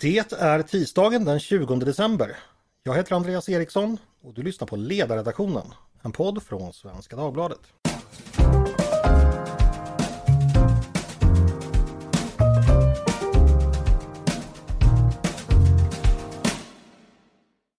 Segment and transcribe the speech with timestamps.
[0.00, 2.36] Det är tisdagen den 20 december.
[2.82, 5.66] Jag heter Andreas Eriksson och du lyssnar på Ledarredaktionen,
[6.02, 7.58] en podd från Svenska Dagbladet.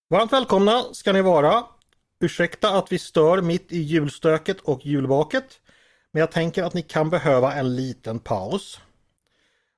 [0.09, 1.63] Varmt välkomna ska ni vara.
[2.19, 5.59] Ursäkta att vi stör mitt i julstöket och julbaket.
[6.11, 8.79] Men jag tänker att ni kan behöva en liten paus.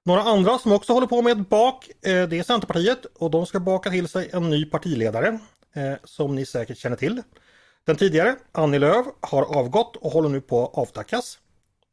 [0.06, 3.46] Några andra som också håller på med ett bak, eh, det är Centerpartiet och de
[3.46, 5.40] ska baka till sig en ny partiledare
[5.74, 7.22] eh, som ni säkert känner till.
[7.86, 11.40] Den tidigare, Annie Lööf, har avgått och håller nu på att avtackas.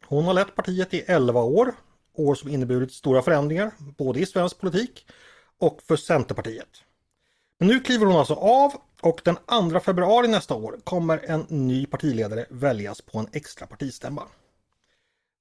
[0.07, 1.75] Hon har lett partiet i 11 år,
[2.15, 5.07] år som inneburit stora förändringar både i svensk politik
[5.59, 6.83] och för Centerpartiet.
[7.59, 9.37] Men nu kliver hon alltså av och den
[9.71, 14.23] 2 februari nästa år kommer en ny partiledare väljas på en extra partistämma.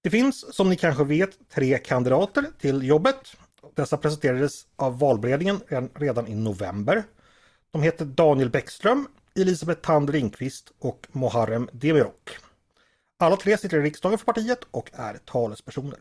[0.01, 3.35] Det finns som ni kanske vet tre kandidater till jobbet.
[3.75, 5.61] Dessa presenterades av valberedningen
[5.95, 7.03] redan i november.
[7.71, 12.37] De heter Daniel Bäckström, Elisabeth Tand Ringqvist och Moharrem Demirok.
[13.19, 15.99] Alla tre sitter i riksdagen för partiet och är talespersoner.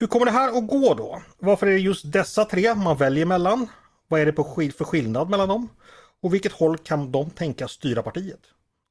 [0.00, 1.22] Hur kommer det här att gå då?
[1.38, 3.68] Varför är det just dessa tre man väljer mellan?
[4.08, 5.68] Vad är det för skillnad mellan dem?
[6.22, 8.40] Och vilket håll kan de tänka styra partiet?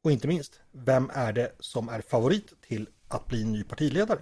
[0.04, 4.20] Och inte minst, vem är det som är favorit till att bli ny partiledare?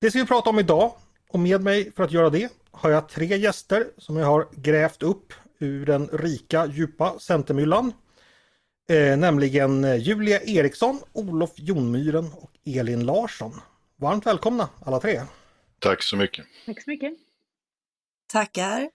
[0.00, 0.92] Det ska vi prata om idag
[1.30, 5.02] och med mig för att göra det har jag tre gäster som jag har grävt
[5.02, 7.92] upp ur den rika djupa Centermyllan.
[8.88, 13.60] Eh, nämligen Julia Eriksson, Olof Jonmyren och Elin Larsson.
[13.96, 15.22] Varmt välkomna alla tre!
[15.78, 16.46] Tack så mycket!
[16.66, 17.12] Tack så mycket!
[18.26, 18.90] Tackar!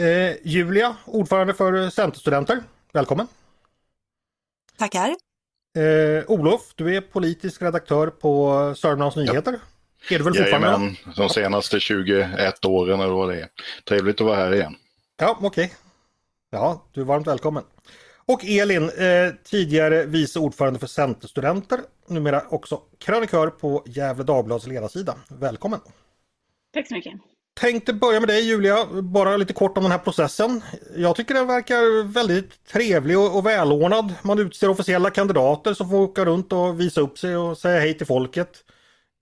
[0.00, 2.62] Eh, Julia, ordförande för Centerstudenter.
[2.92, 3.26] Välkommen!
[4.78, 5.23] Tackar!
[5.76, 9.52] Eh, Olof, du är politisk redaktör på Sörmlands Nyheter.
[9.52, 10.14] Ja.
[10.14, 10.68] Är du väl fortfarande?
[10.68, 13.48] Jajamän, de senaste 21 åren eller vad det är.
[13.88, 14.76] Trevligt att vara här igen.
[15.16, 15.64] Ja, okej.
[15.64, 15.76] Okay.
[16.50, 17.64] Ja, du är varmt välkommen.
[18.26, 25.14] Och Elin, eh, tidigare vice ordförande för Centerstudenter, numera också krönikör på Gefle Dagblads ledarsida.
[25.28, 25.80] Välkommen!
[26.74, 27.12] Tack så mycket!
[27.60, 30.62] Tänkte börja med dig Julia, bara lite kort om den här processen.
[30.96, 34.14] Jag tycker den verkar väldigt trevlig och, och välordnad.
[34.22, 37.98] Man utser officiella kandidater som får åka runt och visa upp sig och säga hej
[37.98, 38.48] till folket.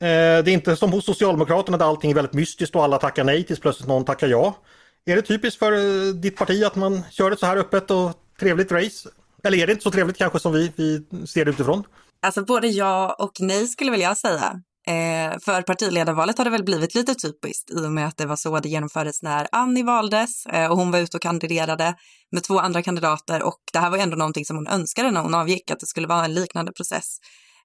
[0.03, 3.25] Eh, det är inte som hos Socialdemokraterna där allting är väldigt mystiskt och alla tackar
[3.25, 4.57] nej tills plötsligt någon tackar ja.
[5.05, 8.13] Är det typiskt för eh, ditt parti att man kör ett så här öppet och
[8.41, 9.09] trevligt race?
[9.45, 11.85] Eller är det inte så trevligt kanske som vi, vi ser det utifrån?
[12.23, 14.63] Alltså både ja och nej skulle väl jag säga.
[14.87, 18.37] Eh, för partiledarvalet har det väl blivit lite typiskt i och med att det var
[18.37, 21.95] så det genomfördes när Annie valdes eh, och hon var ute och kandiderade
[22.33, 25.35] med två andra kandidater och det här var ändå någonting som hon önskade när hon
[25.35, 27.17] avgick, att det skulle vara en liknande process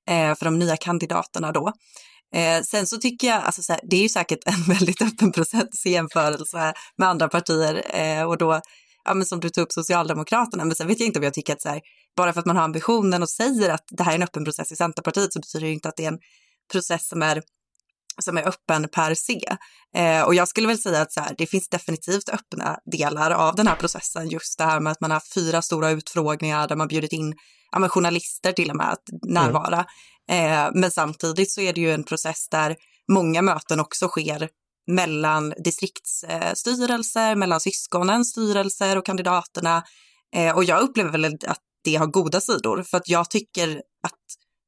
[0.10, 1.74] eh, för de nya kandidaterna då.
[2.36, 5.32] Eh, sen så tycker jag, alltså så här, det är ju säkert en väldigt öppen
[5.32, 8.62] process i jämförelse med andra partier eh, och då,
[9.06, 11.54] ja men som du tog upp Socialdemokraterna, men sen vet jag inte om jag tycker
[11.54, 11.82] att så här,
[12.18, 14.72] bara för att man har ambitionen och säger att det här är en öppen process
[14.72, 16.20] i Centerpartiet så betyder det ju inte att det är en
[16.72, 17.42] process som är
[18.22, 19.42] som är öppen per se.
[19.96, 23.56] Eh, och jag skulle väl säga att så här, det finns definitivt öppna delar av
[23.56, 24.30] den här processen.
[24.30, 27.34] Just det här med att man har fyra stora utfrågningar där man bjudit in
[27.72, 29.86] ja, journalister till och med att närvara.
[30.30, 30.66] Mm.
[30.66, 32.76] Eh, men samtidigt så är det ju en process där
[33.12, 34.50] många möten också sker
[34.92, 39.84] mellan distriktsstyrelser, mellan syskonens styrelser och kandidaterna.
[40.36, 44.14] Eh, och jag upplever väl att det har goda sidor för att jag tycker att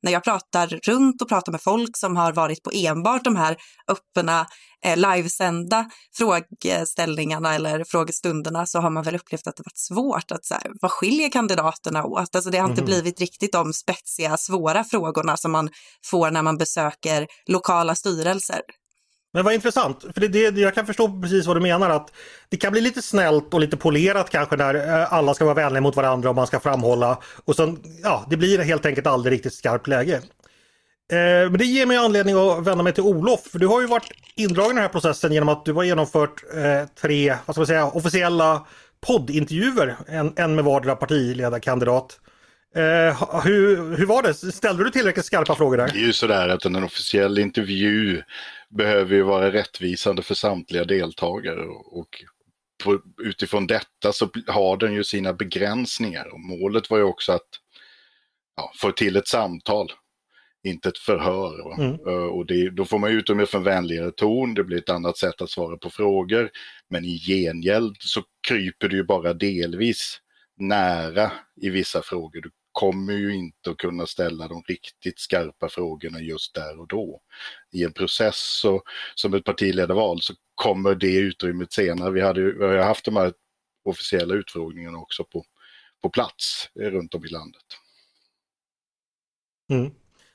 [0.02, 3.58] när jag pratar runt och pratar med folk som har varit på enbart de här
[3.88, 4.48] öppna
[4.86, 10.46] eh, livesända frågeställningarna eller frågestunderna så har man väl upplevt att det varit svårt att
[10.46, 12.36] så här, vad skiljer kandidaterna åt?
[12.36, 12.86] Alltså det har inte mm.
[12.86, 15.70] blivit riktigt de spetsiga, svåra frågorna som man
[16.06, 18.62] får när man besöker lokala styrelser.
[19.34, 22.12] Men vad intressant, för det, det, jag kan förstå precis vad du menar att
[22.50, 25.82] det kan bli lite snällt och lite polerat kanske när eh, alla ska vara vänliga
[25.82, 29.54] mot varandra och man ska framhålla och sen, ja, det blir helt enkelt aldrig riktigt
[29.54, 30.22] skarpt läge.
[31.12, 33.88] Eh, men det ger mig anledning att vända mig till Olof, för du har ju
[33.88, 37.60] varit indragen i den här processen genom att du har genomfört eh, tre, vad ska
[37.60, 38.68] man säga, officiella
[39.08, 42.20] poddintervjuer, en, en med vardera partiledarkandidat.
[42.76, 44.34] Eh, hur, hur var det?
[44.34, 45.88] Ställde du tillräckligt skarpa frågor där?
[45.88, 48.22] Det är ju sådär att en officiell intervju
[48.70, 52.24] behöver ju vara rättvisande för samtliga deltagare och
[52.84, 56.34] på, utifrån detta så har den ju sina begränsningar.
[56.34, 57.48] Och målet var ju också att
[58.56, 59.92] ja, få till ett samtal,
[60.64, 61.82] inte ett förhör.
[61.82, 62.00] Mm.
[62.08, 65.18] Uh, och det, då får man utrymme för en vänligare ton, det blir ett annat
[65.18, 66.50] sätt att svara på frågor.
[66.90, 70.22] Men i gengäld så kryper du ju bara delvis
[70.58, 71.32] nära
[71.62, 72.42] i vissa frågor.
[72.42, 77.22] Du kommer ju inte att kunna ställa de riktigt skarpa frågorna just där och då.
[77.72, 78.82] I en process så,
[79.16, 82.12] som ett partiledarval så kommer det utrymmet senare.
[82.12, 83.34] Vi, hade, vi har haft de här
[83.86, 85.44] officiella utfrågningarna också på,
[86.02, 87.64] på plats runt om i landet.
[89.72, 89.92] Mm.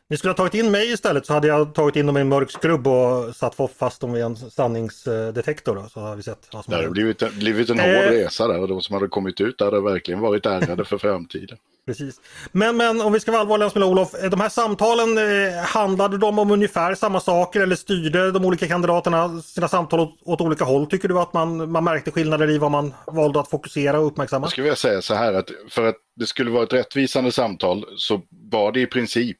[0.09, 2.29] Ni skulle ha tagit in mig istället så hade jag tagit in dem i en
[2.29, 5.75] mörk skrubb och satt fast dem i en sanningsdetektor.
[5.75, 8.11] Då, så har vi sett det hade blivit en, blivit en hård eh...
[8.11, 11.59] resa där och de som hade kommit ut där hade verkligen varit ärrade för framtiden.
[11.87, 12.21] Precis.
[12.53, 16.39] Men, men om vi ska vara allvarliga med Olof, de här samtalen, eh, handlade de
[16.39, 20.87] om ungefär samma saker eller styrde de olika kandidaterna sina samtal åt, åt, olika håll?
[20.87, 24.45] Tycker du att man, man märkte skillnader i vad man valde att fokusera och uppmärksamma?
[24.45, 27.85] Jag skulle vilja säga så här att för att det skulle vara ett rättvisande samtal
[27.97, 29.39] så var det i princip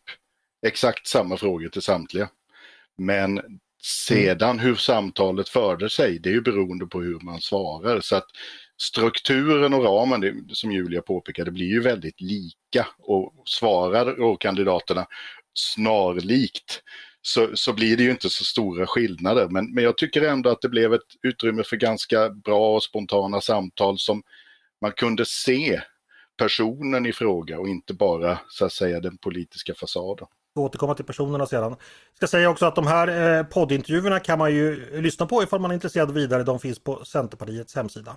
[0.67, 2.29] exakt samma frågor till samtliga.
[2.99, 3.41] Men
[3.83, 8.01] sedan hur samtalet förde sig, det är ju beroende på hur man svarar.
[8.01, 8.27] Så att
[8.77, 15.07] strukturen och ramen, det, som Julia påpekade, blir ju väldigt lika och svarar och kandidaterna
[15.55, 16.83] snarlikt
[17.27, 19.49] så, så blir det ju inte så stora skillnader.
[19.49, 23.41] Men, men jag tycker ändå att det blev ett utrymme för ganska bra och spontana
[23.41, 24.23] samtal som
[24.81, 25.81] man kunde se
[26.39, 31.05] personen i fråga och inte bara så att säga den politiska fasaden Vi återkomma till
[31.05, 31.71] personerna sedan.
[31.71, 35.61] Jag ska säga också att de här eh, poddintervjuerna kan man ju lyssna på ifall
[35.61, 36.43] man är intresserad vidare.
[36.43, 38.17] De finns på Centerpartiets hemsida.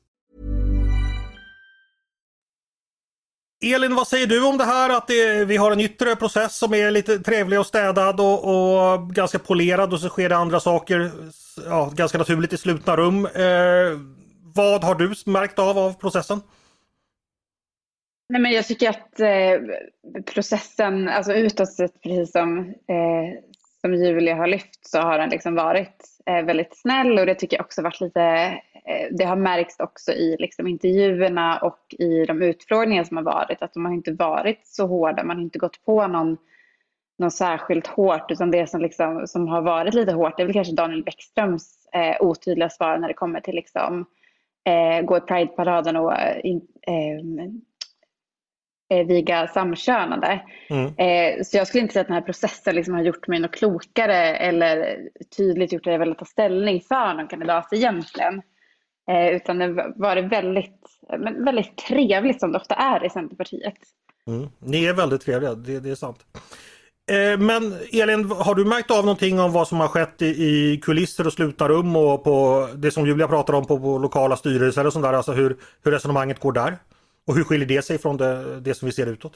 [3.61, 6.73] Elin, vad säger du om det här att det, vi har en yttre process som
[6.73, 11.11] är lite trevlig och städad och, och ganska polerad och så sker det andra saker
[11.65, 13.25] ja, ganska naturligt i slutna rum.
[13.25, 13.99] Eh,
[14.55, 16.41] vad har du märkt av av processen?
[18.29, 23.39] Nej, men jag tycker att eh, processen, alltså utåt sett, precis som, eh,
[23.81, 27.57] som Julia har lyft, så har den liksom varit eh, väldigt snäll och det tycker
[27.57, 28.53] jag också varit lite,
[29.11, 33.73] det har märkts också i liksom, intervjuerna och i de utfrågningar som har varit, att
[33.73, 36.37] de har inte varit så hårda, man har inte gått på någon
[37.21, 40.53] något särskilt hårt utan det som, liksom, som har varit lite hårt det är väl
[40.53, 44.05] kanske Daniel Bäckströms eh, otydliga svar när det kommer till liksom,
[44.65, 46.37] eh, gå i Pride-paraden och eh,
[46.87, 47.19] eh,
[48.91, 50.41] eh, viga samkönade.
[50.69, 50.85] Mm.
[50.97, 53.51] Eh, så jag skulle inte säga att den här processen liksom har gjort mig något
[53.51, 54.99] klokare eller
[55.37, 58.41] tydligt gjort att jag velat ta ställning för någon kandidat egentligen.
[59.09, 60.81] Eh, utan det var väldigt,
[61.19, 63.77] men väldigt trevligt som det ofta är i Centerpartiet.
[64.27, 64.49] Mm.
[64.59, 66.25] Ni är väldigt trevliga, det, det är sant.
[67.11, 71.27] Eh, men Elin, har du märkt av någonting om vad som har skett i, kulisser
[71.27, 74.93] och slutna rum och på det som Julia pratar om på, på lokala styrelser och
[74.93, 76.77] sånt där, alltså hur, hur resonemanget går där?
[77.27, 79.33] Och hur skiljer det sig från det, det som vi ser utåt?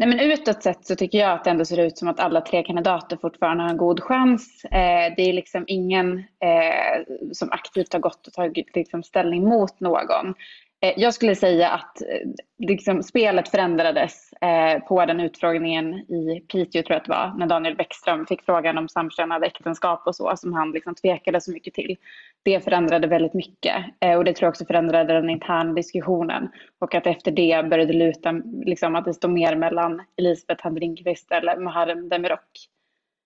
[0.00, 2.40] Nej, men utåt sett så tycker jag att det ändå ser ut som att alla
[2.40, 4.64] tre kandidater fortfarande har en god chans.
[4.64, 7.02] Eh, det är liksom ingen eh,
[7.32, 10.34] som aktivt har gått och tagit liksom, ställning mot någon.
[10.82, 12.28] Eh, jag skulle säga att eh,
[12.58, 17.46] liksom, spelet förändrades eh, på den utfrågningen i Piteå, tror jag att det var, när
[17.46, 21.74] Daniel Bäckström fick frågan om samkönade äktenskap och så, som han liksom tvekade så mycket
[21.74, 21.96] till.
[22.42, 26.48] Det förändrade väldigt mycket eh, och det tror jag också förändrade den interna diskussionen.
[26.78, 28.32] Och att efter det började luta
[28.64, 32.68] liksom, att det stod mer mellan Elisabeth Hamrin-Kvist eller Muharrem Demirok.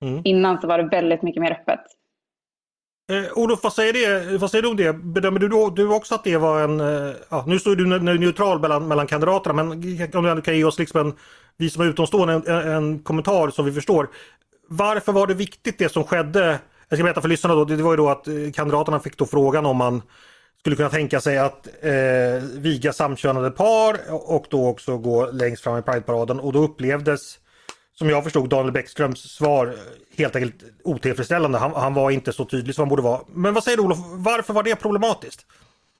[0.03, 0.23] Mm.
[0.25, 1.81] Innan så var det väldigt mycket mer öppet.
[3.11, 4.93] Eh, Olof, vad säger, det, vad säger du om det?
[4.93, 6.81] Bedömer du, du också att det var en...
[6.81, 7.87] Eh, ja, nu står du
[8.19, 9.71] neutral mellan, mellan kandidaterna men
[10.15, 11.15] om du ändå kan ge oss liksom en,
[11.57, 14.09] vi som är utomstående en, en kommentar som vi förstår.
[14.69, 16.59] Varför var det viktigt det som skedde?
[16.89, 19.27] Jag ska berätta för lyssnarna då, det var ju då att eh, kandidaterna fick då
[19.27, 20.03] frågan om man
[20.61, 25.79] skulle kunna tänka sig att eh, viga samkönade par och då också gå längst fram
[25.79, 27.39] i Prideparaden och då upplevdes
[27.99, 29.75] som jag förstod Daniel Bäckströms svar
[30.19, 31.59] helt enkelt otillfredsställande.
[31.59, 33.21] Han, han, var inte så tydlig som han borde vara.
[33.29, 35.47] Men vad säger du Olof, varför var det problematiskt?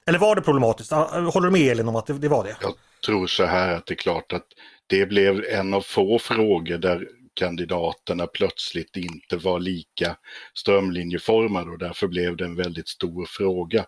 [0.07, 0.93] Eller var det problematiskt?
[0.93, 2.55] Ah, håller du med Elin om att det, det var det?
[2.61, 2.73] Jag
[3.05, 4.45] tror så här att det är klart att
[4.87, 10.15] det blev en av få frågor där kandidaterna plötsligt inte var lika
[10.53, 13.85] strömlinjeformade och därför blev det en väldigt stor fråga.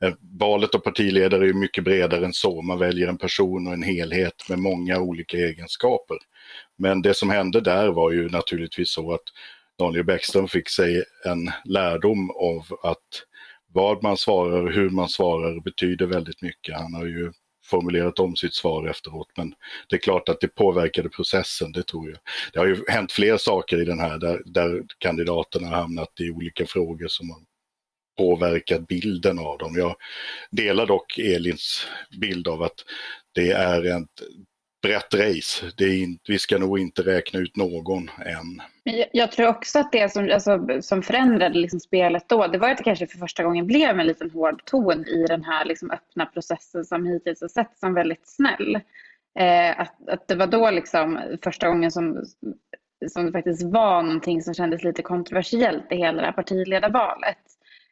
[0.00, 2.62] Eh, valet av partiledare är mycket bredare än så.
[2.62, 6.16] Man väljer en person och en helhet med många olika egenskaper.
[6.78, 9.24] Men det som hände där var ju naturligtvis så att
[9.78, 13.22] Daniel Bäckström fick sig en lärdom av att
[13.72, 16.76] vad man svarar och hur man svarar betyder väldigt mycket.
[16.76, 17.32] Han har ju
[17.64, 19.28] formulerat om sitt svar efteråt.
[19.36, 19.54] Men
[19.88, 22.18] det är klart att det påverkade processen, det tror jag.
[22.52, 26.30] Det har ju hänt fler saker i den här där, där kandidaterna har hamnat i
[26.30, 27.40] olika frågor som har
[28.18, 29.74] påverkat bilden av dem.
[29.76, 29.96] Jag
[30.50, 31.86] delar dock Elins
[32.20, 32.84] bild av att
[33.34, 34.22] det är ett
[34.86, 35.66] brett race.
[35.76, 38.62] Det är in, vi ska nog inte räkna ut någon än.
[38.82, 42.70] Jag, jag tror också att det som, alltså, som förändrade liksom spelet då, det var
[42.70, 45.90] att det kanske för första gången blev en liten hård ton i den här liksom,
[45.90, 48.80] öppna processen som hittills har sett som väldigt snäll.
[49.38, 52.24] Eh, att, att det var då liksom första gången som,
[53.08, 57.38] som det faktiskt var någonting som kändes lite kontroversiellt i hela det här partiledarvalet.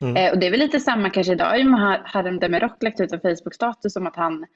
[0.00, 0.16] Mm.
[0.16, 1.46] Eh, och det är väl lite samma kanske idag.
[2.04, 4.46] Harem Demirok lagt ut en Facebook-status om att han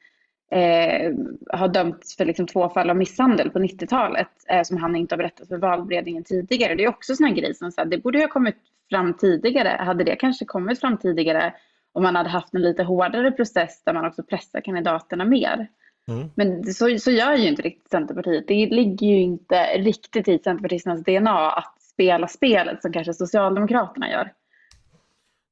[0.51, 1.13] eh,
[1.59, 5.19] har dömts för liksom två fall av misshandel på 90-talet eh, som han inte har
[5.19, 6.75] berättat för valberedningen tidigare.
[6.75, 8.57] Det är också sådana grejer som så här, det borde ha kommit
[8.91, 9.69] fram tidigare.
[9.69, 11.55] Hade det kanske kommit fram tidigare
[11.93, 15.69] om man hade haft en lite hårdare process där man också pressar kandidaterna mer.
[16.09, 16.31] Mm.
[16.35, 18.49] Men så, så gör ju inte riktigt Centerpartiet.
[18.49, 24.33] Det ligger ju inte riktigt i Centerpartisternas DNA att spela spelet som kanske Socialdemokraterna gör.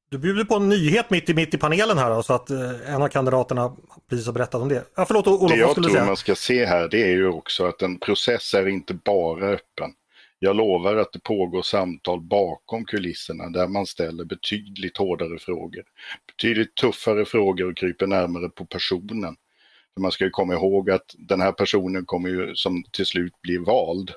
[0.09, 2.93] Du bjuder på en nyhet mitt i, mitt i panelen här då, så att eh,
[2.93, 3.75] en av kandidaterna
[4.09, 4.85] precis har berättat om det.
[4.95, 6.05] Ja, förlåt Olof, Det jag tror säga?
[6.05, 9.91] man ska se här det är ju också att en process är inte bara öppen.
[10.39, 15.83] Jag lovar att det pågår samtal bakom kulisserna där man ställer betydligt hårdare frågor.
[16.27, 19.35] Betydligt tuffare frågor och kryper närmare på personen.
[19.93, 23.41] För man ska ju komma ihåg att den här personen kommer ju som till slut
[23.41, 24.11] bli vald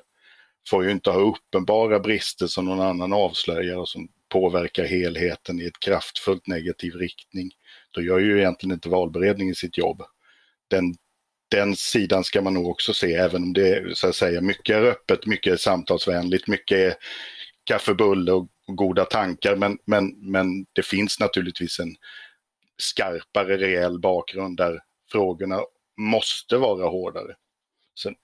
[0.69, 5.65] får ju inte ha uppenbara brister som någon annan avslöjar och som påverkar helheten i
[5.65, 7.51] ett kraftfullt negativ riktning.
[7.91, 10.03] Då gör ju egentligen inte valberedningen sitt jobb.
[10.67, 10.95] Den,
[11.51, 14.83] den sidan ska man nog också se, även om det så att säga mycket är
[14.83, 16.93] öppet, mycket är samtalsvänligt, mycket är
[17.63, 21.95] kaffebulle och goda tankar, men, men, men det finns naturligtvis en
[22.77, 24.79] skarpare reell bakgrund där
[25.11, 25.59] frågorna
[25.97, 27.35] måste vara hårdare.
[27.99, 28.15] Sen...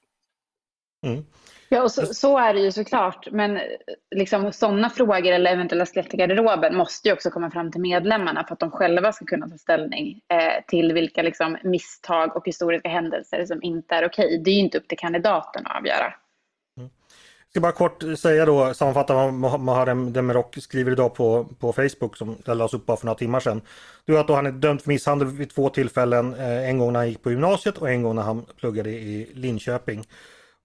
[1.06, 1.26] Mm.
[1.70, 3.28] Ja, och så, så, är det ju såklart.
[3.32, 3.60] Men
[4.16, 8.44] liksom, sådana frågor eller eventuella skelett i garderoben måste ju också komma fram till medlemmarna
[8.48, 12.90] för att de själva ska kunna ta ställning eh, till vilka liksom, misstag och historiska
[12.90, 14.42] händelser som inte är okej.
[14.46, 16.14] Det är ju inte upp till kandidaten att avgöra.
[16.78, 16.90] Mm.
[17.40, 22.18] Jag ska bara kort säga då, sammanfatta vad Muharrem Demirok skriver idag på, på Facebook
[22.18, 23.62] som lades upp bara för några timmar sedan.
[24.06, 26.94] Det är att då han är dömd för misshandel vid två tillfällen, eh, en gång
[26.94, 30.06] när han gick på gymnasiet och en gång när han pluggade i Linköping.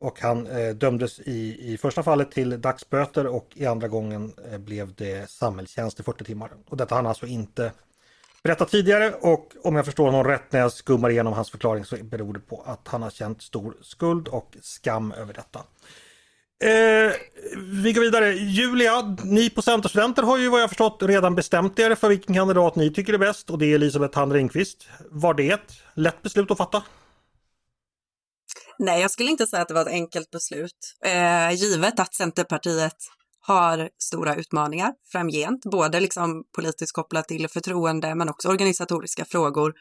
[0.02, 4.59] Och han eh, dömdes i, i första fallet till dagsböter och i andra gången eh,
[4.59, 6.50] blev det samhällstjänst i 40 timmar.
[6.68, 7.73] Och detta har han alltså inte
[8.42, 11.97] berättat tidigare och om jag förstår honom rätt när jag skummar igenom hans förklaring så
[11.97, 15.59] beror det på att han har känt stor skuld och skam över detta.
[16.64, 17.12] Eh,
[17.82, 18.32] vi går vidare.
[18.32, 22.76] Julia, ni på Centerstudenter har ju vad jag förstått redan bestämt er för vilken kandidat
[22.76, 24.88] ni tycker är bäst och det är Elisabeth Hand Ringqvist.
[25.11, 26.82] Var det ett lätt beslut att fatta?
[28.79, 32.97] Nej, jag skulle inte säga att det var ett enkelt beslut, eh, givet att Centerpartiet
[33.41, 39.73] har stora utmaningar framgent, både liksom politiskt kopplat till förtroende men också organisatoriska frågor.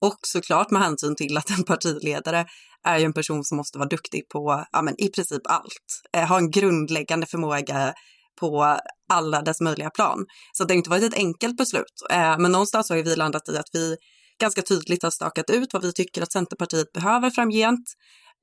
[0.00, 2.46] Och såklart med hänsyn till att en partiledare
[2.84, 6.28] är ju en person som måste vara duktig på ja, men i princip allt, eh,
[6.28, 7.94] ha en grundläggande förmåga
[8.40, 8.78] på
[9.12, 10.26] alla dess möjliga plan.
[10.52, 13.56] Så det har inte varit ett enkelt beslut, eh, men någonstans har vi landat i
[13.56, 13.96] att vi
[14.40, 17.84] ganska tydligt har stakat ut vad vi tycker att Centerpartiet behöver framgent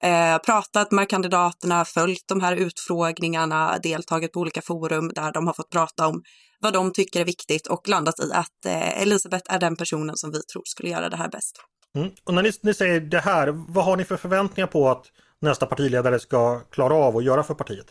[0.03, 5.53] eh, pratat med kandidaterna, följt de här utfrågningarna, deltagit på olika forum där de har
[5.53, 6.23] fått prata om
[6.59, 10.31] vad de tycker är viktigt och landat i att eh, Elisabeth är den personen som
[10.31, 11.57] vi tror skulle göra det här bäst.
[11.95, 12.09] Mm.
[12.23, 15.05] Och när ni, ni säger det här, vad har ni för förväntningar på att
[15.41, 17.87] nästa partiledare ska klara av att göra för partiet?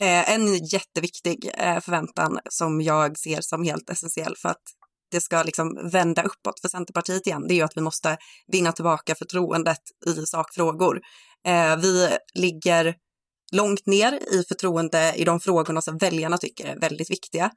[0.00, 4.62] Eh, en jätteviktig eh, förväntan som jag ser som helt essentiell för att
[5.10, 8.72] det ska liksom vända uppåt för Centerpartiet igen, det är ju att vi måste vinna
[8.72, 11.00] tillbaka förtroendet i sakfrågor.
[11.46, 12.94] Eh, vi ligger
[13.52, 17.50] långt ner i förtroende i de frågorna som väljarna tycker är väldigt viktiga.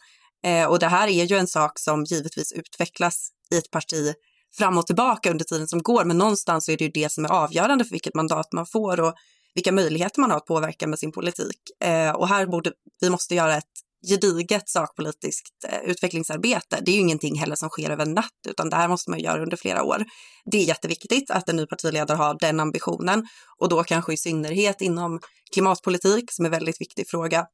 [0.45, 4.13] Eh, och det här är ju en sak som givetvis utvecklas i ett parti
[4.57, 7.29] fram och tillbaka under tiden som går, men någonstans är det ju det som är
[7.29, 9.13] avgörande för vilket mandat man får och
[9.53, 11.57] vilka möjligheter man har att påverka med sin politik.
[11.83, 13.71] Eh, och här borde vi måste göra ett
[14.09, 16.79] gediget sakpolitiskt eh, utvecklingsarbete.
[16.81, 19.19] Det är ju ingenting heller som sker över en natt, utan det här måste man
[19.19, 20.05] göra under flera år.
[20.45, 23.27] Det är jätteviktigt att en ny partiledare har den ambitionen
[23.57, 25.19] och då kanske i synnerhet inom
[25.53, 27.45] klimatpolitik som är en väldigt viktig fråga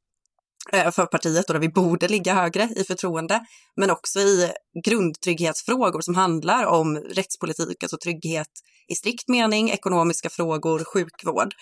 [0.74, 4.52] eh, för partiet och där vi borde ligga högre i förtroende, men också i
[4.86, 8.52] grundtrygghetsfrågor som handlar om rättspolitik, alltså trygghet
[8.88, 11.54] i strikt mening, ekonomiska frågor, sjukvård.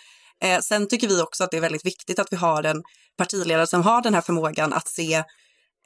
[0.43, 2.83] Eh, sen tycker vi också att det är väldigt viktigt att vi har en
[3.17, 5.23] partiledare som har den här förmågan att se,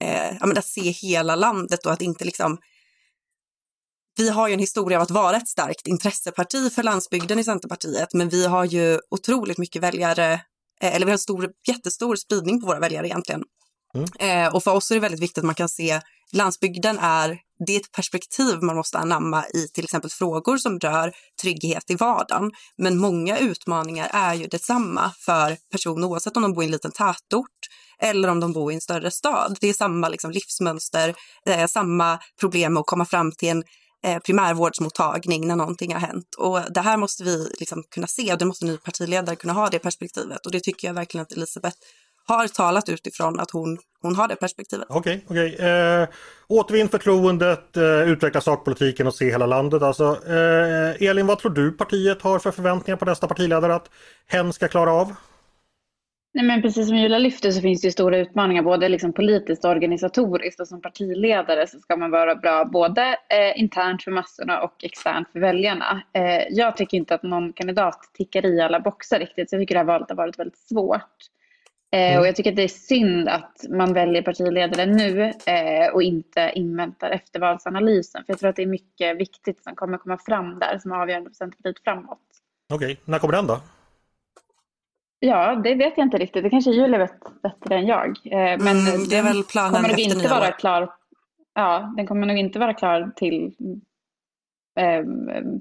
[0.04, 2.58] eh, att se hela landet och att inte liksom
[4.20, 8.14] vi har ju en historia av att vara ett starkt intresseparti för landsbygden i Centerpartiet,
[8.14, 10.34] men vi har ju otroligt mycket väljare,
[10.82, 13.44] eh, eller vi har en stor, jättestor spridning på våra väljare egentligen.
[13.94, 14.08] Mm.
[14.20, 17.76] Eh, och för oss är det väldigt viktigt att man kan se landsbygden är, det
[17.76, 22.52] är ett perspektiv man måste anamma i till exempel frågor som rör trygghet i vardagen.
[22.78, 26.92] Men många utmaningar är ju detsamma för personer oavsett om de bor i en liten
[26.92, 27.68] tätort
[28.02, 29.58] eller om de bor i en större stad.
[29.62, 31.16] Det är samma liksom, livsmönster,
[31.46, 33.64] eh, samma problem med att komma fram till en
[34.04, 36.36] eh, primärvårdsmottagning när någonting har hänt.
[36.38, 39.54] Och det här måste vi liksom kunna se och det måste en ny partiledare kunna
[39.54, 40.46] ha det perspektivet.
[40.46, 41.78] Och det tycker jag verkligen att Elisabeth
[42.30, 44.86] har talat utifrån att hon, hon har det perspektivet.
[44.90, 45.56] Okej, okay, okej.
[45.56, 46.02] Okay.
[46.02, 46.08] Eh,
[46.48, 49.82] återvinn förtroendet, eh, utveckla sakpolitiken och se hela landet.
[49.82, 53.90] Alltså, eh, Elin, vad tror du partiet har för förväntningar på nästa partiledare att
[54.28, 55.16] hen ska klara av?
[56.34, 59.72] Nej, men precis som Julia lyfter så finns det stora utmaningar både liksom politiskt och
[59.72, 64.84] organisatoriskt och som partiledare så ska man vara bra både eh, internt för massorna och
[64.84, 66.02] externt för väljarna.
[66.14, 69.76] Eh, jag tycker inte att någon kandidat tickar i alla boxar riktigt så jag tycker
[69.76, 71.18] det här valet har varit väldigt svårt.
[71.92, 72.20] Eh, mm.
[72.20, 76.52] Och jag tycker att det är synd att man väljer partiledare nu eh, och inte
[76.56, 78.24] inväntar eftervalsanalysen.
[78.26, 80.96] För jag tror att det är mycket viktigt som kommer komma fram där som är
[80.96, 82.20] avgörande för Centerpartiet framåt.
[82.74, 82.98] Okej, okay.
[83.06, 83.60] när kommer den då?
[85.20, 86.44] Ja, det vet jag inte riktigt.
[86.44, 88.08] Det kanske Julia vet bättre än jag.
[88.08, 90.94] Eh, men mm, det är väl planen kommer nog inte vara klar.
[91.54, 93.56] Ja, den kommer nog inte vara klar till
[94.80, 95.04] eh,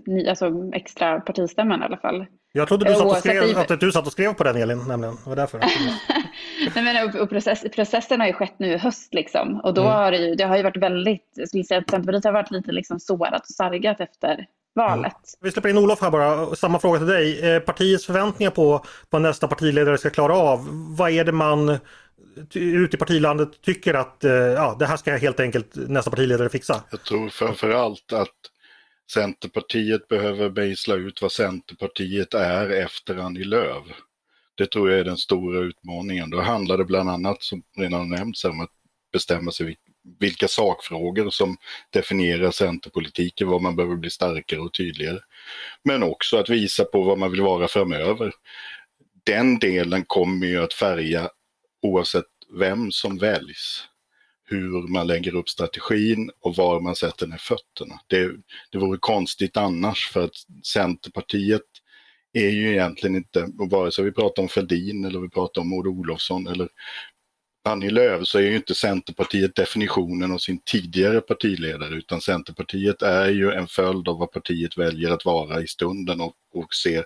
[0.07, 2.27] ny, alltså extra partistämman i alla fall.
[2.53, 5.15] Jag trodde du satt, och skrev, att du satt och skrev på den Elin, nämligen.
[5.25, 5.59] Det var därför.
[6.75, 9.61] Nej, men, och process, processen har ju skett nu i höst liksom.
[9.61, 9.93] Och då mm.
[9.93, 12.51] har det, ju, det har ju varit väldigt, jag skulle säga att Centerpartiet har varit
[12.51, 15.05] lite liksom sårat och sargat efter valet.
[15.05, 15.13] Mm.
[15.41, 16.57] Vi släpper in Olof här bara.
[16.57, 17.55] Samma fråga till dig.
[17.55, 20.67] Eh, partiets förväntningar på vad nästa partiledare ska klara av.
[20.99, 21.79] Vad är det man
[22.55, 26.83] ute i partilandet tycker att eh, ja, det här ska helt enkelt nästa partiledare fixa?
[26.91, 28.29] Jag tror framförallt att
[29.11, 33.87] Centerpartiet behöver mejsla ut vad Centerpartiet är efter Annie Lööf.
[34.55, 36.31] Det tror jag är den stora utmaningen.
[36.31, 38.71] Då handlar det bland annat, som redan nämnts, om att
[39.13, 39.77] bestämma sig
[40.19, 41.57] vilka sakfrågor som
[41.91, 45.19] definierar centerpolitiken, vad man behöver bli starkare och tydligare.
[45.85, 48.33] Men också att visa på vad man vill vara framöver.
[49.25, 51.31] Den delen kommer ju att färga
[51.83, 52.25] oavsett
[52.59, 53.88] vem som väljs
[54.51, 58.01] hur man lägger upp strategin och var man sätter ner fötterna.
[58.07, 58.33] Det,
[58.71, 61.63] det vore konstigt annars för att Centerpartiet
[62.33, 65.87] är ju egentligen inte, vare sig vi pratar om Fälldin eller vi pratar om Maud
[65.87, 66.69] Olofsson eller
[67.65, 73.29] Annie Lööf så är ju inte Centerpartiet definitionen av sin tidigare partiledare utan Centerpartiet är
[73.29, 77.05] ju en följd av vad partiet väljer att vara i stunden och, och ser,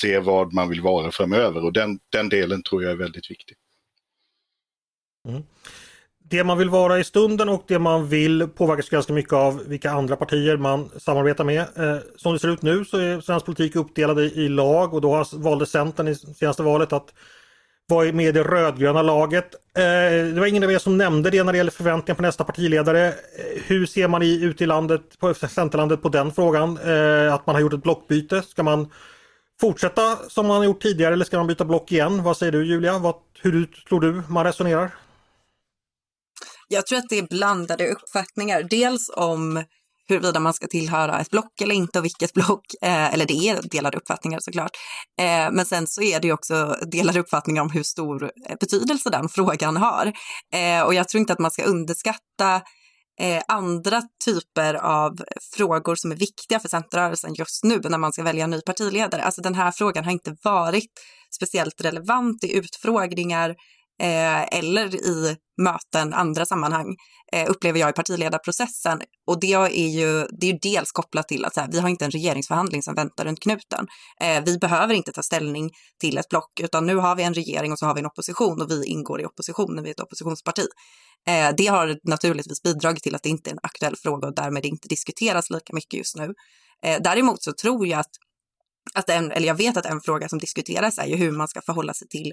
[0.00, 3.56] ser vad man vill vara framöver och den, den delen tror jag är väldigt viktig.
[5.28, 5.42] Mm.
[6.28, 9.90] Det man vill vara i stunden och det man vill påverkas ganska mycket av vilka
[9.90, 11.60] andra partier man samarbetar med.
[11.60, 15.24] Eh, som det ser ut nu så är svensk politik uppdelad i lag och då
[15.32, 17.12] valde Centern i senaste valet att
[17.88, 19.54] vara med i det rödgröna laget.
[19.76, 19.82] Eh,
[20.34, 23.06] det var ingen av er som nämnde det när det gäller förväntningar på nästa partiledare.
[23.08, 26.78] Eh, hur ser man i, ute i landet, på Centerlandet på den frågan?
[26.78, 28.42] Eh, att man har gjort ett blockbyte.
[28.42, 28.90] Ska man
[29.60, 32.22] fortsätta som man har gjort tidigare eller ska man byta block igen?
[32.22, 32.98] Vad säger du Julia?
[32.98, 34.90] Vad, hur tror du man resonerar?
[36.68, 38.62] Jag tror att det är blandade uppfattningar.
[38.70, 39.64] Dels om
[40.08, 42.64] huruvida man ska tillhöra ett block eller inte och vilket block.
[42.82, 44.70] Eh, eller det är delade uppfattningar såklart.
[45.20, 49.10] Eh, men sen så är det ju också delade uppfattningar om hur stor eh, betydelse
[49.10, 50.12] den frågan har.
[50.54, 52.54] Eh, och jag tror inte att man ska underskatta
[53.20, 55.20] eh, andra typer av
[55.56, 59.22] frågor som är viktiga för Centerrörelsen just nu när man ska välja en ny partiledare.
[59.22, 60.92] Alltså den här frågan har inte varit
[61.34, 63.54] speciellt relevant i utfrågningar
[64.02, 66.96] eh, eller i möten, andra sammanhang,
[67.32, 69.00] eh, upplever jag i partiledarprocessen.
[69.26, 71.88] Och det är ju, det är ju dels kopplat till att så här, vi har
[71.88, 73.86] inte en regeringsförhandling som väntar runt knuten.
[74.20, 77.72] Eh, vi behöver inte ta ställning till ett block, utan nu har vi en regering
[77.72, 80.66] och så har vi en opposition och vi ingår i oppositionen, vi är ett oppositionsparti.
[81.28, 84.66] Eh, det har naturligtvis bidragit till att det inte är en aktuell fråga och därmed
[84.66, 86.34] inte diskuteras lika mycket just nu.
[86.84, 88.10] Eh, däremot så tror jag att
[88.94, 91.60] att en, eller jag vet att en fråga som diskuteras är ju hur man ska
[91.60, 92.32] förhålla sig till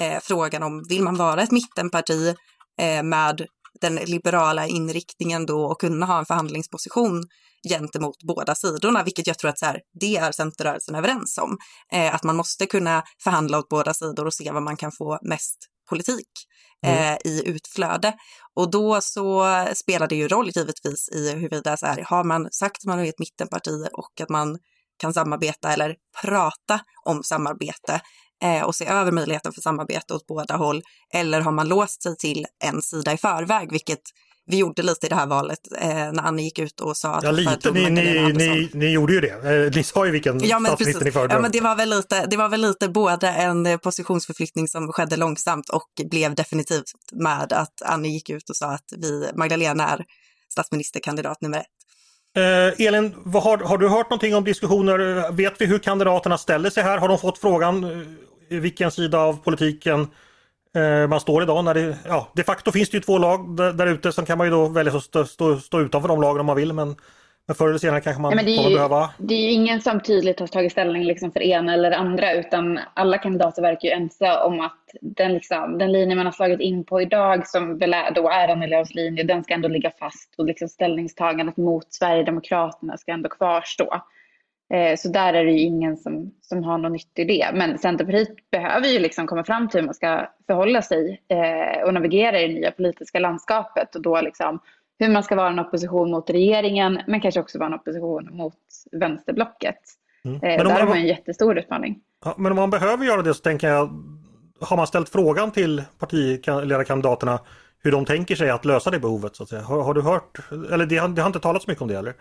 [0.00, 2.34] eh, frågan om vill man vara ett mittenparti
[2.80, 3.46] eh, med
[3.80, 7.24] den liberala inriktningen då och kunna ha en förhandlingsposition
[7.68, 11.58] gentemot båda sidorna, vilket jag tror att så här, det är Centerrörelsen överens om.
[11.92, 15.18] Eh, att man måste kunna förhandla åt båda sidor och se vad man kan få
[15.22, 15.56] mest
[15.90, 16.28] politik
[16.86, 16.98] mm.
[16.98, 18.14] eh, i utflöde.
[18.54, 22.76] Och då så spelar det ju roll givetvis i huruvida så här, har man sagt
[22.76, 24.58] att man är ett mittenparti och att man
[24.98, 28.00] kan samarbeta eller prata om samarbete
[28.42, 30.82] eh, och se över möjligheten för samarbete åt båda håll?
[31.14, 34.02] Eller har man låst sig till en sida i förväg, vilket
[34.50, 37.24] vi gjorde lite i det här valet eh, när Annie gick ut och sa att...
[37.24, 37.70] Ja, lite.
[37.70, 39.66] Ni, ni, ni, ni, gjorde ju det.
[39.66, 41.38] Eh, ni sa ju vilken ja, statsminister ni föredrog.
[41.38, 45.16] Ja, men det var, väl lite, det var väl lite både en positionsförflyttning som skedde
[45.16, 50.04] långsamt och blev definitivt med att Annie gick ut och sa att vi, Magdalena är
[50.52, 51.66] statsministerkandidat nummer ett.
[52.36, 55.32] Eh, Elin, har, har, du hört någonting om diskussioner?
[55.32, 56.98] Vet vi hur kandidaterna ställer sig här?
[56.98, 60.08] Har de fått frågan eh, vilken sida av politiken
[60.74, 61.64] Eh, man står idag.
[61.64, 64.12] När det, ja, de facto finns det ju två lag där, där ute.
[64.12, 66.56] Sen kan man ju då välja att stå, stå, stå utanför de lagen om man
[66.56, 66.72] vill.
[66.72, 66.96] Men,
[67.48, 69.10] men förr eller senare kanske man kommer ju, behöva...
[69.18, 72.80] Det är ju ingen som tydligt har tagit ställning liksom för ena eller andra utan
[72.94, 76.84] alla kandidater verkar ju ense om att den, liksom, den linje man har slagit in
[76.84, 80.34] på idag som väl är, då är Annie Lööfs linje, den ska ändå ligga fast
[80.38, 84.02] och liksom ställningstagandet mot Sverigedemokraterna ska ändå kvarstå.
[84.74, 87.50] Eh, så där är det ju ingen som, som har någon nytt i det.
[87.54, 91.94] Men Centerpartiet behöver ju liksom komma fram till hur man ska förhålla sig eh, och
[91.94, 94.60] navigera i det nya politiska landskapet och då liksom
[94.98, 98.54] hur man ska vara en opposition mot regeringen men kanske också vara en opposition mot
[98.92, 99.78] vänsterblocket.
[100.24, 100.36] Mm.
[100.36, 102.00] Eh, där man, har man en jättestor utmaning.
[102.24, 104.04] Ja, men om man behöver göra det så tänker jag,
[104.60, 107.40] har man ställt frågan till partiledarkandidaterna
[107.82, 109.36] hur de tänker sig att lösa det behovet?
[109.36, 109.62] Så att säga?
[109.62, 110.38] Har, har du hört,
[110.72, 112.14] eller det har, det har inte talats mycket om det eller?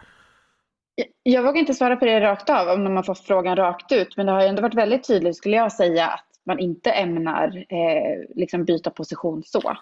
[1.23, 4.25] Jag vågar inte svara på det rakt av om har fått frågan rakt ut men
[4.25, 8.65] det har ändå varit väldigt tydligt skulle jag säga att man inte ämnar eh, liksom
[8.65, 9.77] byta position så.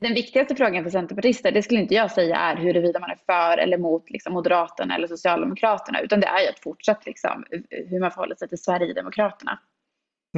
[0.00, 3.58] Den viktigaste frågan för centerpartister det skulle inte jag säga är huruvida man är för
[3.58, 8.10] eller mot liksom, Moderaterna eller Socialdemokraterna utan det är ju att fortsätta liksom, hur man
[8.10, 9.58] förhåller sig till Sverigedemokraterna.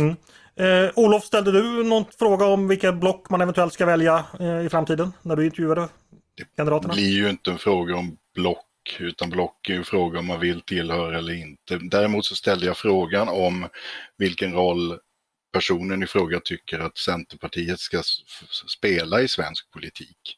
[0.01, 0.17] Mm.
[0.57, 4.69] Eh, Olof, ställde du någon fråga om vilka block man eventuellt ska välja eh, i
[4.69, 5.89] framtiden när du intervjuade
[6.57, 6.95] kandidaterna?
[6.95, 8.67] Det blir ju inte en fråga om block
[8.99, 11.79] utan block är ju fråga om man vill tillhöra eller inte.
[11.83, 13.69] Däremot så ställde jag frågan om
[14.17, 14.99] vilken roll
[15.53, 18.03] personen i fråga tycker att Centerpartiet ska
[18.69, 20.37] spela i svensk politik.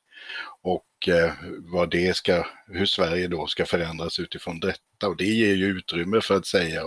[0.62, 5.08] Och eh, vad det ska, hur Sverige då ska förändras utifrån detta.
[5.08, 6.82] Och det ger ju utrymme för att säga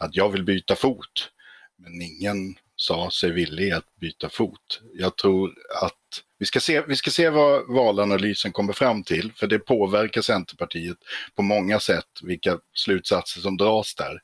[0.00, 1.30] att jag vill byta fot.
[1.76, 4.80] Men ingen sa sig villig att byta fot.
[4.94, 9.46] Jag tror att vi ska se, vi ska se vad valanalysen kommer fram till, för
[9.46, 10.96] det påverkar Centerpartiet
[11.34, 14.20] på många sätt, vilka slutsatser som dras där.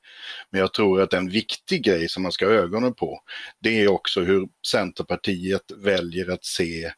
[0.50, 3.20] Men jag tror att en viktig grej som man ska ha ögonen på,
[3.60, 6.92] det är också hur Centerpartiet väljer att se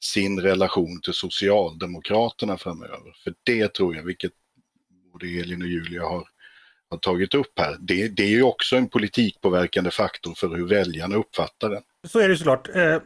[0.00, 3.16] sin relation till Socialdemokraterna framöver.
[3.24, 4.32] För det tror jag, vilket
[5.12, 6.33] både Elin och Julia har
[6.94, 11.16] har tagit upp här, det, det är ju också en politikpåverkande faktor för hur väljarna
[11.16, 11.82] uppfattar den.
[12.08, 12.68] Så är det såklart.
[12.76, 12.98] Eh...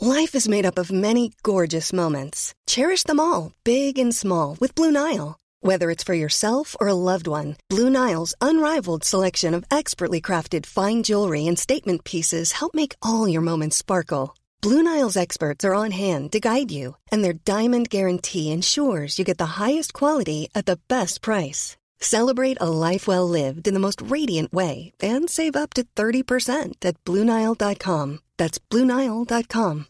[0.00, 2.52] Life is made up of many gorgeous moments.
[2.70, 5.34] Cherish them all, big and small, with Blue Nile.
[5.60, 10.66] Whether it's for yourself or a loved one, Blue Nile's unrivaled selection of expertly crafted
[10.66, 14.36] fine jewelry and statement pieces help make all your moments sparkle.
[14.60, 19.24] Blue Nile's experts are on hand to guide you, and their diamond guarantee ensures you
[19.24, 21.76] get the highest quality at the best price.
[22.00, 26.84] Celebrate a life well lived in the most radiant way and save up to 30%
[26.84, 28.18] at BlueNile.com.
[28.36, 29.84] That's BlueNile.com.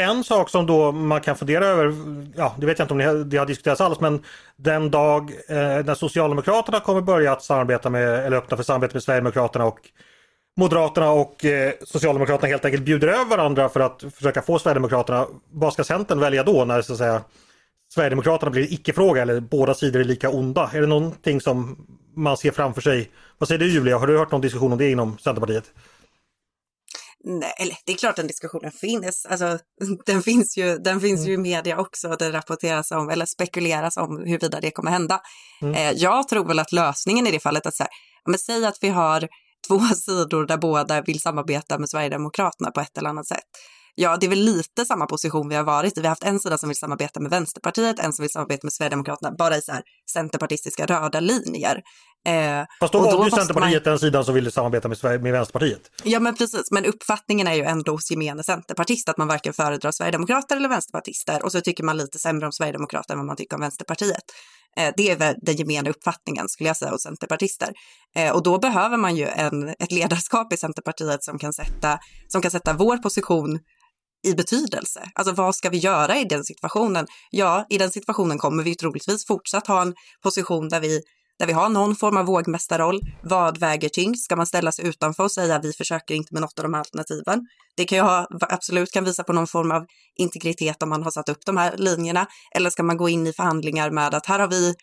[0.00, 1.94] En sak som då man kan fundera över,
[2.36, 4.22] ja det vet jag inte om det har, det har diskuterats alls, men
[4.56, 9.02] den dag eh, när Socialdemokraterna kommer börja att samarbeta med, eller öppna för samarbete med
[9.02, 9.80] Sverigedemokraterna och
[10.58, 15.26] Moderaterna och eh, Socialdemokraterna helt enkelt bjuder över varandra för att försöka få Sverigedemokraterna.
[15.50, 17.22] Vad ska Centern välja då när så att säga,
[17.94, 20.70] Sverigedemokraterna blir icke-fråga eller båda sidor är lika onda?
[20.74, 23.10] Är det någonting som man ser framför sig?
[23.38, 23.98] Vad säger du Julia?
[23.98, 25.64] Har du hört någon diskussion om det inom Centerpartiet?
[27.24, 29.26] Nej, eller det är klart den diskussionen finns.
[29.30, 29.58] Alltså,
[30.06, 32.16] den finns ju, den finns ju i media också.
[32.18, 35.20] Det rapporteras om, eller spekuleras om huruvida det kommer hända.
[35.62, 35.74] Mm.
[35.74, 37.88] Eh, jag tror väl att lösningen i det fallet att säga,
[38.26, 39.28] men säg att vi har
[39.68, 43.48] två sidor där båda vill samarbeta med Sverigedemokraterna på ett eller annat sätt.
[44.00, 46.00] Ja, det är väl lite samma position vi har varit i.
[46.00, 48.72] Vi har haft en sida som vill samarbeta med Vänsterpartiet, en som vill samarbeta med
[48.72, 51.82] Sverigedemokraterna, bara i så här centerpartistiska röda linjer.
[52.26, 53.92] Eh, Fast då valde ju Centerpartiet man...
[53.92, 55.80] den sidan som ville samarbeta med, med Vänsterpartiet.
[56.02, 56.70] Ja, men precis.
[56.70, 61.44] Men uppfattningen är ju ändå hos gemene centerpartist att man varken föredrar Sverigedemokrater eller Vänsterpartister
[61.44, 64.24] och så tycker man lite sämre om Sverigedemokrater än vad man tycker om Vänsterpartiet.
[64.78, 67.72] Eh, det är den gemena uppfattningen skulle jag säga hos centerpartister.
[68.16, 72.42] Eh, och då behöver man ju en, ett ledarskap i Centerpartiet som kan, sätta, som
[72.42, 73.58] kan sätta vår position
[74.26, 75.10] i betydelse.
[75.14, 77.06] Alltså vad ska vi göra i den situationen?
[77.30, 81.00] Ja, i den situationen kommer vi troligtvis fortsatt ha en position där vi
[81.38, 83.00] där vi har någon form av vågmästarroll.
[83.22, 84.24] Vad väger tyngst?
[84.24, 86.80] Ska man ställa sig utanför och säga vi försöker inte med något av de här
[86.80, 87.46] alternativen?
[87.76, 91.10] Det kan ju ha, absolut kan visa på någon form av integritet om man har
[91.10, 92.26] satt upp de här linjerna.
[92.54, 94.74] Eller ska man gå in i förhandlingar med att här har vi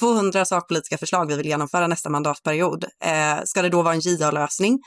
[0.00, 2.84] 200 sakpolitiska förslag vi vill genomföra nästa mandatperiod.
[3.04, 4.78] Eh, ska det då vara en JA-lösning?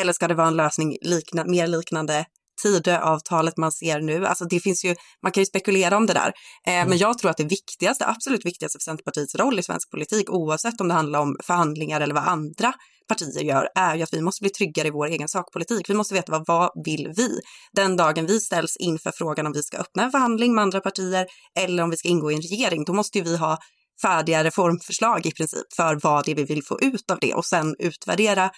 [0.00, 2.26] Eller ska det vara en lösning likna, mer liknande
[2.64, 4.26] Tidöavtalet man ser nu.
[4.26, 6.32] Alltså det finns ju, man kan ju spekulera om det där.
[6.66, 6.88] Eh, mm.
[6.88, 10.80] Men jag tror att det viktigaste, absolut viktigaste för Centerpartiets roll i svensk politik, oavsett
[10.80, 12.72] om det handlar om förhandlingar eller vad andra
[13.08, 15.90] partier gör, är ju att vi måste bli tryggare i vår egen sakpolitik.
[15.90, 17.40] Vi måste veta vad, vad vill vi?
[17.72, 21.26] Den dagen vi ställs inför frågan om vi ska öppna en förhandling med andra partier
[21.58, 23.58] eller om vi ska ingå i en regering, då måste ju vi ha
[24.02, 27.46] färdiga reformförslag i princip för vad det är vi vill få ut av det och
[27.46, 28.50] sen utvärdera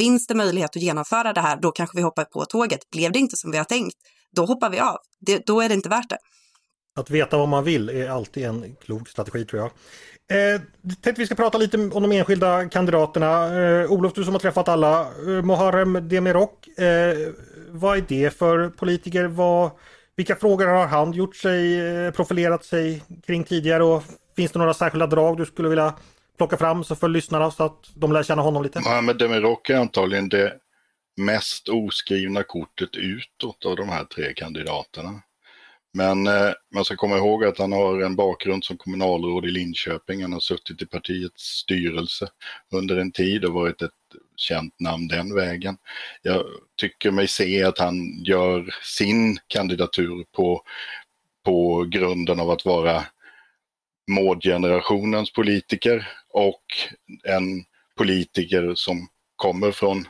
[0.00, 2.90] Finns det möjlighet att genomföra det här, då kanske vi hoppar på tåget.
[2.90, 3.96] Blev det inte som vi har tänkt,
[4.36, 4.96] då hoppar vi av.
[5.20, 6.18] Det, då är det inte värt det.
[7.00, 9.70] Att veta vad man vill är alltid en klok strategi tror jag.
[10.54, 13.60] Eh, tänkte vi ska prata lite om de enskilda kandidaterna.
[13.60, 15.00] Eh, Olof, du som har träffat alla.
[15.00, 17.16] Eh, Muharrem Demirok, eh,
[17.68, 19.24] vad är det för politiker?
[19.24, 19.70] Vad,
[20.16, 24.02] vilka frågor har han gjort sig, eh, profilerat sig kring tidigare och
[24.36, 25.94] finns det några särskilda drag du skulle vilja
[26.40, 28.80] plocka fram så för lyssnarna så att de lär känna honom lite?
[28.80, 30.52] Mohamed Demirok är antagligen det
[31.16, 35.22] mest oskrivna kortet utåt av de här tre kandidaterna.
[35.92, 40.22] Men eh, man ska komma ihåg att han har en bakgrund som kommunalråd i Linköping.
[40.22, 42.28] Han har suttit i partiets styrelse
[42.72, 43.90] under en tid och varit ett
[44.36, 45.76] känt namn den vägen.
[46.22, 46.44] Jag
[46.80, 50.62] tycker mig se att han gör sin kandidatur på,
[51.44, 53.04] på grunden av att vara
[54.10, 56.64] Maud-generationens politiker och
[57.24, 57.64] en
[57.96, 60.04] politiker som kommer från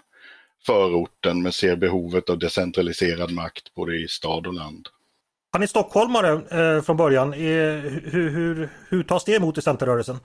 [0.67, 4.89] förorten men ser behovet av decentraliserad makt både i stad och land.
[5.53, 7.33] Han är stockholmare eh, från början.
[7.33, 10.17] Eh, hur, hur, hur tas det emot i Centerrörelsen?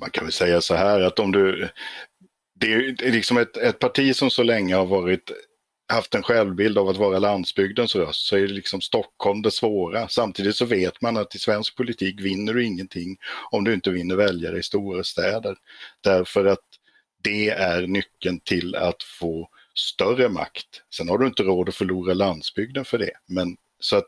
[0.00, 1.68] Man kan väl säga så här att om du...
[2.60, 5.30] Det är liksom ett, ett parti som så länge har varit
[5.88, 10.08] haft en självbild av att vara landsbygdens röst så är det liksom Stockholm det svåra.
[10.08, 13.16] Samtidigt så vet man att i svensk politik vinner du ingenting
[13.50, 15.56] om du inte vinner väljare i stora städer.
[16.00, 16.58] Därför att
[17.22, 20.82] det är nyckeln till att få större makt.
[20.94, 23.12] Sen har du inte råd att förlora landsbygden för det.
[23.26, 24.06] Men så att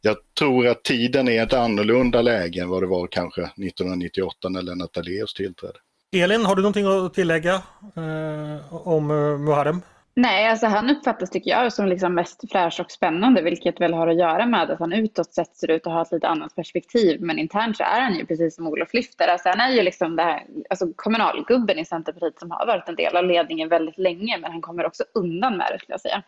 [0.00, 4.62] jag tror att tiden är ett annorlunda läge än vad det var kanske 1998 när
[4.62, 5.78] Lennart Daléus tillträdde.
[6.12, 7.54] Elin, har du någonting att tillägga
[7.96, 9.82] eh, om eh, Muharrem?
[10.18, 14.08] Nej, alltså han uppfattas tycker jag som liksom mest fräsch och spännande, vilket väl har
[14.08, 17.20] att göra med att han utåt sett ser ut att ha ett lite annat perspektiv.
[17.20, 19.28] Men internt så är han ju precis som Olof lyfter.
[19.28, 22.96] Alltså han är ju liksom det här, alltså kommunalgubben i Centerpartiet som har varit en
[22.96, 26.22] del av ledningen väldigt länge, men han kommer också undan med det skulle jag säga.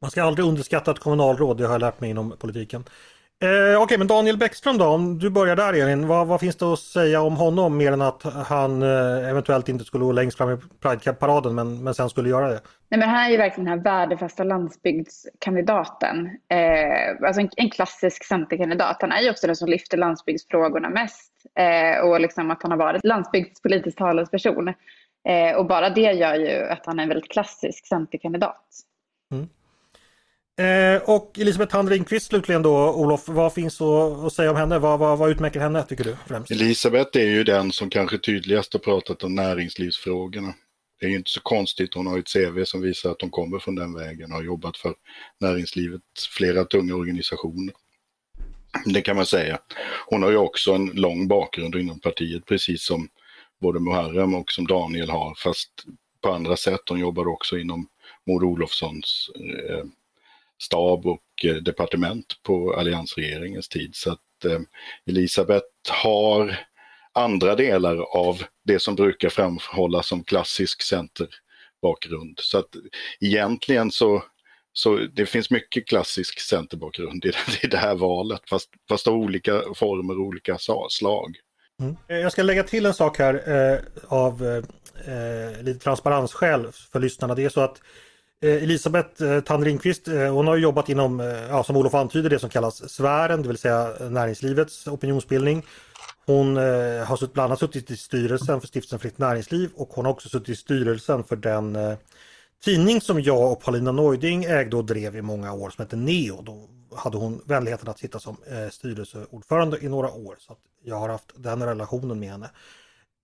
[0.00, 2.84] Man ska aldrig underskatta ett kommunalråd, det har jag lärt mig inom politiken.
[3.42, 6.06] Eh, Okej, okay, men Daniel Bäckström då, om du börjar där Elin.
[6.06, 9.84] Vad, vad, finns det att säga om honom mer än att han eh, eventuellt inte
[9.84, 12.60] skulle gå längst fram i Pride-paraden men, men sen skulle göra det?
[12.88, 16.26] Nej, men han är ju verkligen den här värdefasta landsbygdskandidaten.
[16.26, 18.96] Eh, alltså en, en, klassisk centerkandidat.
[19.00, 22.78] Han är ju också den som lyfter landsbygdsfrågorna mest eh, och liksom att han har
[22.78, 24.68] varit landsbygdspolitisk talesperson.
[25.28, 28.66] Eh, och bara det gör ju att han är en väldigt klassisk centerkandidat.
[29.32, 29.48] Mm.
[30.60, 34.78] Eh, och Elisabeth Thand Ringqvist slutligen då, Olof, vad finns att säga om henne?
[34.78, 36.50] Vad, vad, vad utmärker henne tycker du främst?
[36.50, 40.54] Elisabeth är ju den som kanske tydligast har pratat om näringslivsfrågorna.
[41.00, 43.58] Det är ju inte så konstigt, hon har ett CV som visar att hon kommer
[43.58, 44.94] från den vägen och har jobbat för
[45.40, 46.02] näringslivet,
[46.36, 47.74] flera tunga organisationer.
[48.84, 49.58] Det kan man säga.
[50.06, 53.08] Hon har ju också en lång bakgrund inom partiet, precis som
[53.60, 55.70] både Muharrem och som Daniel har, fast
[56.22, 56.80] på andra sätt.
[56.88, 57.88] Hon jobbar också inom
[58.26, 59.84] Maud Olofssons eh,
[60.60, 63.94] stab och eh, departement på alliansregeringens tid.
[63.94, 64.60] Så att eh,
[65.06, 65.66] Elisabeth
[66.02, 66.58] har
[67.12, 72.38] andra delar av det som brukar framhållas som klassisk centerbakgrund.
[72.40, 72.68] Så att
[73.20, 74.24] egentligen så,
[74.72, 79.62] så det finns mycket klassisk centerbakgrund i, i det här valet, fast, fast av olika
[79.74, 81.36] former och olika slag.
[81.80, 81.96] Mm.
[82.08, 87.00] Eh, jag ska lägga till en sak här eh, av eh, eh lite transparensskäl för
[87.00, 87.34] lyssnarna.
[87.34, 88.09] Det är så att Eh,
[88.42, 92.38] Eh, Elisabeth eh, Ringqvist, eh, hon har jobbat inom, eh, ja, som Olof antyder, det
[92.38, 95.66] som kallas sfären, det vill säga näringslivets opinionsbildning.
[96.26, 100.28] Hon har bland annat suttit i styrelsen för Stiftelsen Fritt Näringsliv och hon har också
[100.28, 101.78] suttit i styrelsen för den
[102.64, 106.42] tidning som jag och Paulina Neuding ägde och drev i många år som hette Neo.
[106.42, 108.36] Då hade hon vänligheten att sitta som
[108.70, 110.36] styrelseordförande i några år.
[110.38, 112.50] Så jag har haft den relationen med henne.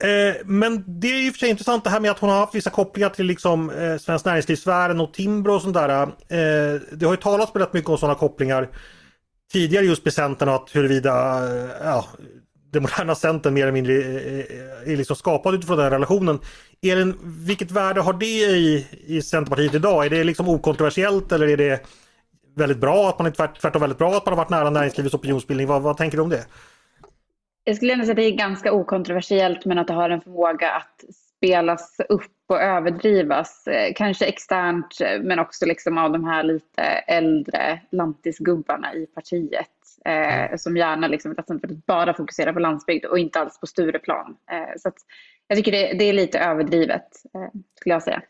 [0.04, 2.54] Eh, men det är ju för sig intressant det här med att hon har haft
[2.54, 6.02] vissa kopplingar till liksom eh, Svenskt Näringslivssfären och Timbro och sånt där.
[6.02, 8.68] Eh, det har ju talats rätt mycket om sådana kopplingar
[9.52, 11.12] tidigare just med Centern och att huruvida
[11.48, 12.04] eh, ja,
[12.72, 16.38] det moderna Centern mer eller mindre är, är liksom skapad utifrån den relationen.
[16.82, 20.06] Elin, vilket värde har det i, i Centerpartiet idag?
[20.06, 21.86] Är det liksom okontroversiellt eller är det
[22.56, 25.14] väldigt bra att man är tvärt, tvärtom väldigt bra att man har varit nära näringslivets
[25.14, 25.66] opinionsbildning?
[25.66, 26.46] Vad, vad tänker du om det?
[27.68, 30.70] Jag skulle ändå säga att det är ganska okontroversiellt men att det har en förmåga
[30.70, 31.04] att
[31.36, 33.66] spelas upp och överdrivas.
[33.66, 39.70] Eh, kanske externt men också liksom av de här lite äldre lantisgubbarna i partiet.
[40.04, 41.34] Eh, som gärna liksom
[41.86, 44.36] bara fokuserar på landsbygd och inte alls på Stureplan.
[44.50, 44.90] Eh, så
[45.48, 48.22] jag tycker det, det, är lite överdrivet eh, skulle jag säga.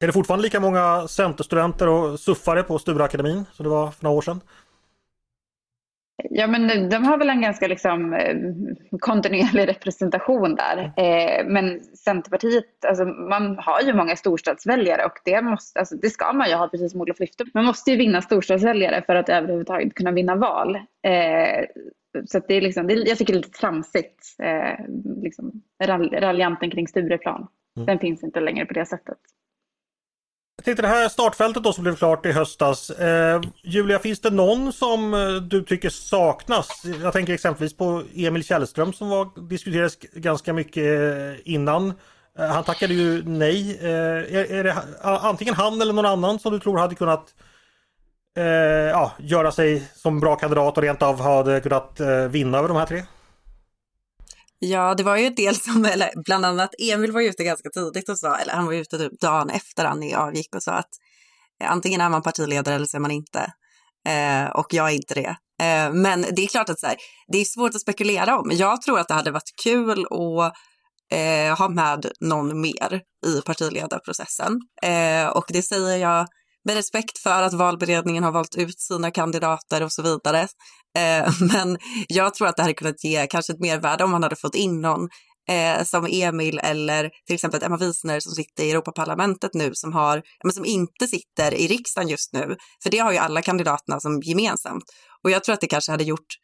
[0.00, 4.16] Är det fortfarande lika många centerstudenter och suffare på Stureakademin som det var för några
[4.16, 4.40] år sedan?
[6.30, 8.36] Ja, men de har väl en ganska liksom, eh,
[8.98, 10.92] kontinuerlig representation där.
[10.96, 16.32] Eh, men Centerpartiet, alltså, man har ju många storstadsväljare och det, måste, alltså, det ska
[16.32, 17.44] man ju ha, precis som Olof lyfte.
[17.54, 20.76] Man måste ju vinna storstadsväljare för att överhuvudtaget kunna vinna val.
[21.02, 21.64] Eh,
[22.26, 24.86] så det är liksom, det, jag tycker det är lite tramsigt, eh,
[25.22, 25.62] liksom,
[26.20, 27.48] raljanten kring Stureplan.
[27.76, 27.86] Mm.
[27.86, 29.18] Den finns inte längre på det sättet.
[30.66, 32.90] Titta tänkte det här startfältet då som blev klart i höstas.
[32.90, 36.82] Eh, Julia, finns det någon som eh, du tycker saknas?
[37.02, 41.92] Jag tänker exempelvis på Emil Källström som var, diskuterades ganska mycket eh, innan.
[42.38, 43.78] Eh, han tackade ju nej.
[43.80, 43.90] Eh,
[44.36, 47.34] är, är, det antingen han eller någon annan som du tror hade kunnat
[48.36, 48.44] eh,
[48.90, 52.76] ja, göra sig som bra kandidat och rent av hade kunnat eh, vinna över de
[52.76, 53.02] här tre?
[54.68, 58.08] Ja, det var ju en del som, eller bland annat Emil var ute ganska tidigt
[58.08, 60.90] och sa, eller han var ute typ dagen efter Annie avgick och sa att
[61.62, 63.52] eh, antingen är man partiledare eller så är man inte.
[64.08, 65.36] Eh, och jag är inte det.
[65.62, 66.96] Eh, men det är klart att så här,
[67.28, 68.50] det är svårt att spekulera om.
[68.52, 70.52] Jag tror att det hade varit kul att
[71.12, 74.60] eh, ha med någon mer i partiledarprocessen.
[74.82, 76.26] Eh, och det säger jag
[76.66, 80.40] med respekt för att valberedningen har valt ut sina kandidater och så vidare.
[80.98, 84.36] Eh, men jag tror att det hade kunnat ge kanske ett mervärde om man hade
[84.36, 85.08] fått in någon
[85.48, 90.22] eh, som Emil eller till exempel Emma Wiesner som sitter i Europaparlamentet nu som, har,
[90.44, 92.56] men som inte sitter i riksdagen just nu.
[92.82, 94.84] För det har ju alla kandidaterna som gemensamt.
[95.24, 96.36] Och jag tror att det kanske hade gjort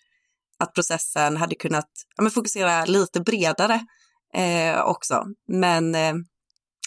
[0.58, 3.86] att processen hade kunnat ja, fokusera lite bredare
[4.34, 5.24] eh, också.
[5.48, 6.14] Men eh,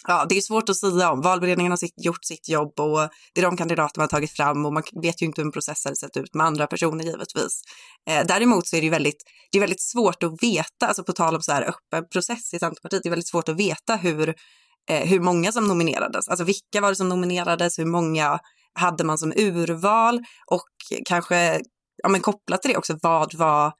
[0.06, 1.20] ja, det är svårt att säga om.
[1.20, 2.98] Valberedningen har gjort sitt jobb och
[3.34, 5.52] det är de kandidater man har tagit fram och man vet ju inte hur en
[5.52, 7.62] process hade sett ut med andra personer givetvis.
[8.10, 11.12] Eh, däremot så är det ju väldigt, det är väldigt svårt att veta, alltså på
[11.12, 14.34] tal om så här öppen process i Centerpartiet, det är väldigt svårt att veta hur,
[14.90, 16.28] eh, hur många som nominerades.
[16.28, 18.38] Alltså vilka var det som nominerades, hur många
[18.74, 20.68] hade man som urval och
[21.08, 21.60] kanske
[22.02, 23.72] ja, men kopplat till det också, vad var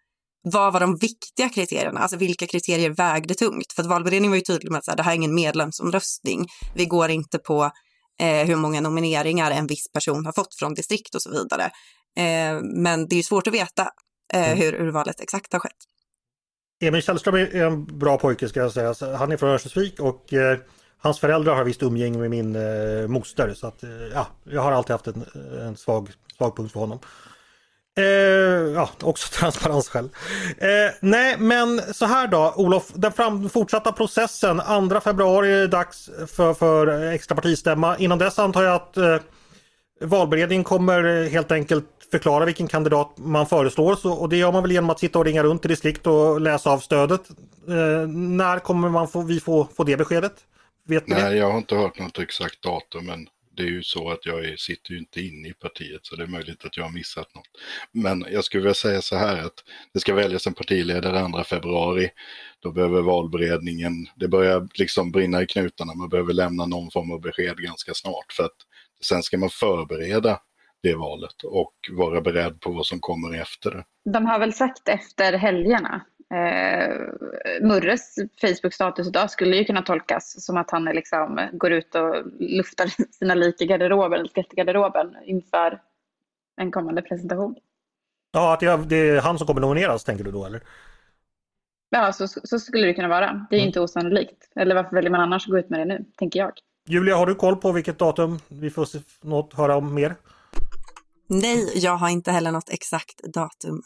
[0.52, 2.00] vad var de viktiga kriterierna?
[2.00, 3.72] Alltså vilka kriterier vägde tungt?
[3.72, 6.46] För att valberedningen var ju tydlig med att så här, det här är ingen medlemsomröstning.
[6.74, 7.70] Vi går inte på
[8.20, 11.64] eh, hur många nomineringar en viss person har fått från distrikt och så vidare.
[12.18, 13.82] Eh, men det är ju svårt att veta
[14.32, 14.58] eh, mm.
[14.58, 15.76] hur urvalet exakt har skett.
[16.80, 19.16] Emil Källström är en bra pojke ska jag säga.
[19.16, 20.58] Han är från Örnsköldsvik och eh,
[20.98, 23.54] hans föräldrar har visst umgänge med min eh, moster.
[23.54, 25.24] Så att, eh, ja, jag har alltid haft en,
[25.60, 26.98] en svag, svag punkt för honom.
[27.98, 28.04] Eh,
[28.74, 30.08] ja, också transparensskäl.
[30.58, 32.92] Eh, nej, men så här då, Olof.
[32.94, 34.62] Den fram, fortsatta processen.
[34.90, 37.98] 2 februari är det dags för, för extra partistämma.
[37.98, 39.16] Innan dess antar jag att eh,
[40.00, 43.94] valberedningen kommer helt enkelt förklara vilken kandidat man föreslår.
[43.96, 46.40] Så, och det gör man väl genom att sitta och ringa runt i distrikt och
[46.40, 47.30] läsa av stödet.
[47.68, 50.32] Eh, när kommer man få, vi få, få det beskedet?
[50.88, 51.36] Vet Nej, det?
[51.36, 54.56] jag har inte hört något exakt datum, men det är ju så att jag är,
[54.56, 57.48] sitter ju inte inne i partiet så det är möjligt att jag har missat något.
[57.92, 59.64] Men jag skulle vilja säga så här att
[59.94, 62.10] det ska väljas en partiledare 2 februari.
[62.60, 67.20] Då behöver valberedningen, det börjar liksom brinna i knutarna, man behöver lämna någon form av
[67.20, 68.56] besked ganska snart för att
[69.04, 70.40] sen ska man förbereda
[70.82, 73.84] det valet och vara beredd på vad som kommer efter det.
[74.12, 76.96] De har väl sagt efter helgerna Eh,
[77.60, 82.86] Murres Facebook-status idag skulle ju kunna tolkas som att han liksom går ut och luftar
[83.18, 85.80] sina lik i garderoben, garderoben inför
[86.60, 87.56] en kommande presentation.
[88.32, 90.62] Ja, att det är han som kommer nomineras tänker du då eller?
[91.90, 93.46] Ja, så, så skulle det kunna vara.
[93.50, 93.66] Det är mm.
[93.66, 94.50] inte osannolikt.
[94.56, 96.52] Eller varför väljer man annars att gå ut med det nu, tänker jag.
[96.88, 98.88] Julia, har du koll på vilket datum vi får
[99.26, 100.16] något, höra om mer?
[101.28, 103.82] Nej, jag har inte heller något exakt datum.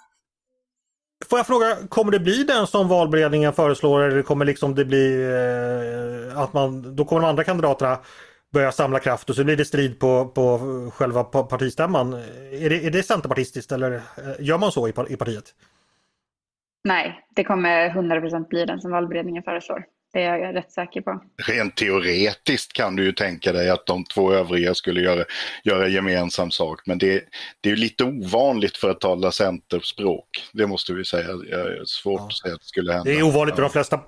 [1.28, 5.22] Får jag fråga, kommer det bli den som valberedningen föreslår eller kommer liksom det bli
[5.22, 7.98] eh, att man, då kommer de andra kandidaterna
[8.52, 10.58] börja samla kraft och så blir det strid på, på
[10.94, 12.12] själva partistämman.
[12.52, 14.00] Är det, är det centerpartistiskt eller eh,
[14.38, 15.54] gör man så i, i partiet?
[16.84, 19.84] Nej, det kommer 100% bli den som valberedningen föreslår.
[20.12, 21.22] Det är jag rätt säker på.
[21.46, 25.24] Rent teoretiskt kan du ju tänka dig att de två övriga skulle göra,
[25.64, 26.80] göra gemensam sak.
[26.86, 27.24] Men det,
[27.60, 30.28] det är lite ovanligt för att tala centerspråk.
[30.52, 31.32] Det måste vi säga.
[31.32, 32.26] Det är svårt ja.
[32.26, 33.10] att säga att det skulle hända.
[33.10, 34.00] Det är ovanligt för de flesta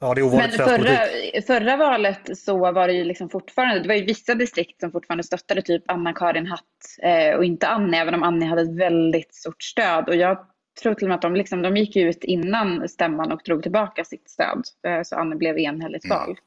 [0.00, 0.98] Ja, det är ovanligt Men förra,
[1.46, 5.24] förra valet så var det ju liksom fortfarande, det var ju vissa distrikt som fortfarande
[5.24, 6.60] stöttade typ Anna-Karin Hatt
[7.02, 10.08] eh, och inte Annie, även om Annie hade ett väldigt stort stöd.
[10.08, 10.38] Och jag
[10.82, 14.04] tror till och med att de, liksom, de gick ut innan stämman och drog tillbaka
[14.04, 14.62] sitt stöd.
[14.86, 16.18] Eh, så Anne blev enhälligt mm.
[16.18, 16.38] vald.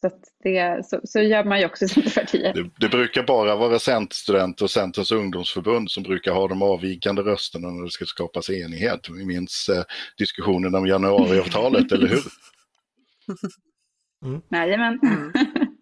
[0.00, 0.10] Så,
[0.42, 2.54] det, så, så, gör man ju också i Centerpartiet.
[2.54, 7.70] Det, det brukar bara vara Centerstudenter och Centerns ungdomsförbund som brukar ha de avvikande rösterna
[7.70, 9.08] när det ska skapas enighet.
[9.10, 9.84] Vi minns eh,
[10.18, 12.22] diskussionen om januariavtalet, eller hur?
[14.24, 14.40] Mm.
[14.50, 14.98] Jajamän.
[15.02, 15.32] Mm.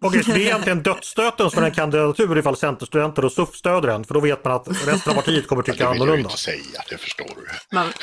[0.03, 4.03] Okej, så det är egentligen dödsstöten för en kandidatur ifall Centerstudenter och SUF stöder den,
[4.03, 6.05] för då vet man att resten av partiet kommer tycka annorlunda.
[6.05, 7.47] Det vill jag inte säga, det förstår du.
[7.71, 7.87] Men,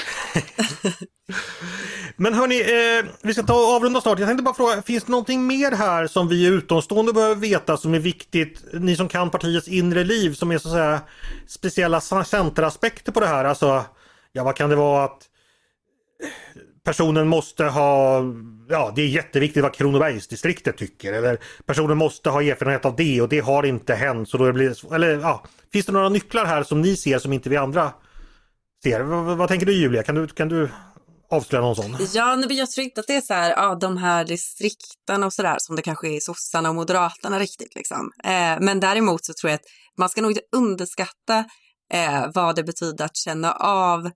[2.16, 4.18] Men hörni, eh, vi ska ta och avrunda snart.
[4.18, 7.94] Jag tänkte bara fråga, finns det någonting mer här som vi utomstående behöver veta som
[7.94, 8.64] är viktigt?
[8.72, 11.00] Ni som kan partiets inre liv som är så att säga
[11.48, 13.44] speciella centeraspekter på det här.
[13.44, 13.84] Alltså,
[14.32, 15.18] ja vad kan det vara att
[16.84, 18.22] personen måste ha,
[18.70, 21.12] ja det är jätteviktigt vad Kronobergsdistriktet tycker.
[21.12, 24.28] Eller personen måste ha erfarenhet av det och det har inte hänt.
[24.28, 27.48] Så då blir eller, ja, finns det några nycklar här som ni ser som inte
[27.48, 27.92] vi andra
[28.82, 29.00] ser?
[29.00, 30.02] Vad, vad tänker du Julia?
[30.02, 30.70] Kan du, kan du
[31.30, 31.96] avslöja någon sån?
[32.12, 35.32] Ja, men jag tror inte att det är så här, ja, de här distrikten och
[35.32, 37.74] så där som det kanske är i sossarna och moderaterna riktigt.
[37.74, 38.10] Liksom.
[38.24, 39.66] Eh, men däremot så tror jag att
[39.98, 41.44] man ska nog inte underskatta
[41.92, 44.10] eh, vad det betyder att känna av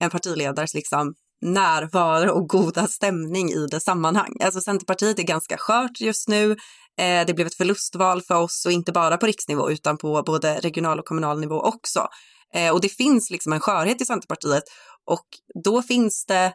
[0.00, 1.14] en partiledares liksom,
[1.44, 4.36] närvaro och goda stämning i det sammanhang.
[4.44, 6.50] Alltså Centerpartiet är ganska skört just nu.
[6.98, 10.60] Eh, det blev ett förlustval för oss och inte bara på riksnivå utan på både
[10.60, 12.08] regional och kommunal nivå också.
[12.54, 14.64] Eh, och det finns liksom en skörhet i Centerpartiet
[15.04, 15.26] och
[15.64, 16.52] då finns det,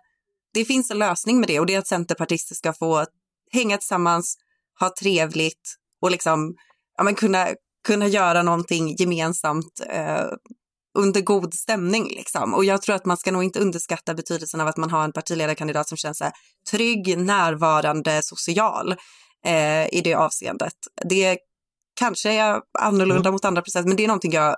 [0.53, 3.05] det finns en lösning med det och det är att centerpartister ska få
[3.51, 4.37] hänga tillsammans,
[4.79, 6.55] ha trevligt och liksom
[6.97, 7.47] ja, men kunna,
[7.87, 10.25] kunna göra någonting gemensamt eh,
[10.97, 12.07] under god stämning.
[12.07, 12.53] Liksom.
[12.53, 15.11] Och jag tror att man ska nog inte underskatta betydelsen av att man har en
[15.11, 16.33] partiledarkandidat som känns så här,
[16.71, 18.95] trygg, närvarande, social
[19.45, 20.73] eh, i det avseendet.
[21.09, 21.37] Det
[21.99, 23.31] kanske är annorlunda mm.
[23.31, 24.55] mot andra processer, men det är någonting jag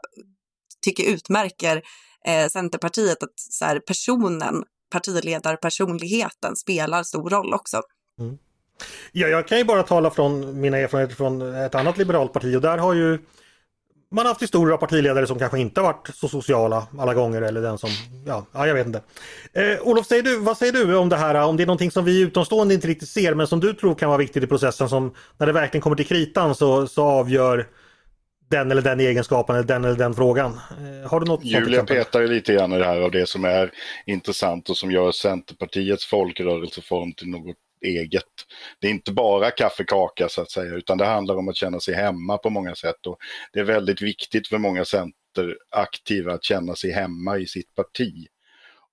[0.82, 1.82] tycker utmärker
[2.28, 7.82] eh, Centerpartiet, att så här, personen, partiledarpersonligheten spelar stor roll också.
[8.20, 8.38] Mm.
[9.12, 12.62] Ja, jag kan ju bara tala från mina erfarenheter från ett annat liberalt parti och
[12.62, 13.20] där har ju
[14.12, 17.62] man har haft historier av partiledare som kanske inte varit så sociala alla gånger eller
[17.62, 17.90] den som,
[18.26, 19.02] ja, ja jag vet inte.
[19.54, 21.44] Eh, Olof, säger du, vad säger du om det här?
[21.44, 24.10] Om det är någonting som vi utomstående inte riktigt ser men som du tror kan
[24.10, 27.68] vara viktigt i processen som när det verkligen kommer till kritan så, så avgör
[28.50, 30.52] den eller den egenskapen eller den eller den frågan.
[30.54, 33.46] Eh, har du något Julia petar ju lite grann i det här av det som
[33.46, 33.72] är
[34.06, 38.24] intressant och som gör Centerpartiets folkrörelseform till något eget.
[38.80, 41.96] Det är inte bara kaffekaka så att säga, utan det handlar om att känna sig
[41.96, 43.08] hemma på många sätt.
[43.08, 43.18] Och
[43.54, 48.28] det är väldigt viktigt för många centeraktiva att känna sig hemma i sitt parti.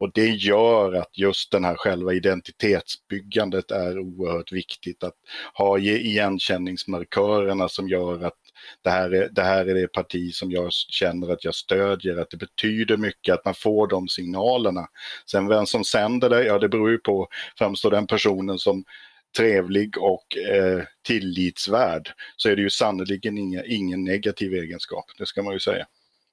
[0.00, 5.04] Och det gör att just den här själva identitetsbyggandet är oerhört viktigt.
[5.04, 5.14] Att
[5.54, 8.38] ha igenkänningsmarkörerna som gör att
[8.82, 12.30] det här, är, det här är det parti som jag känner att jag stödjer, att
[12.30, 14.86] det betyder mycket att man får de signalerna.
[15.30, 17.28] Sen vem som sänder det, ja det beror ju på,
[17.58, 18.84] framstår den personen som
[19.36, 25.42] trevlig och eh, tillitsvärd så är det ju sannerligen inga, ingen negativ egenskap, det ska
[25.42, 25.86] man ju säga.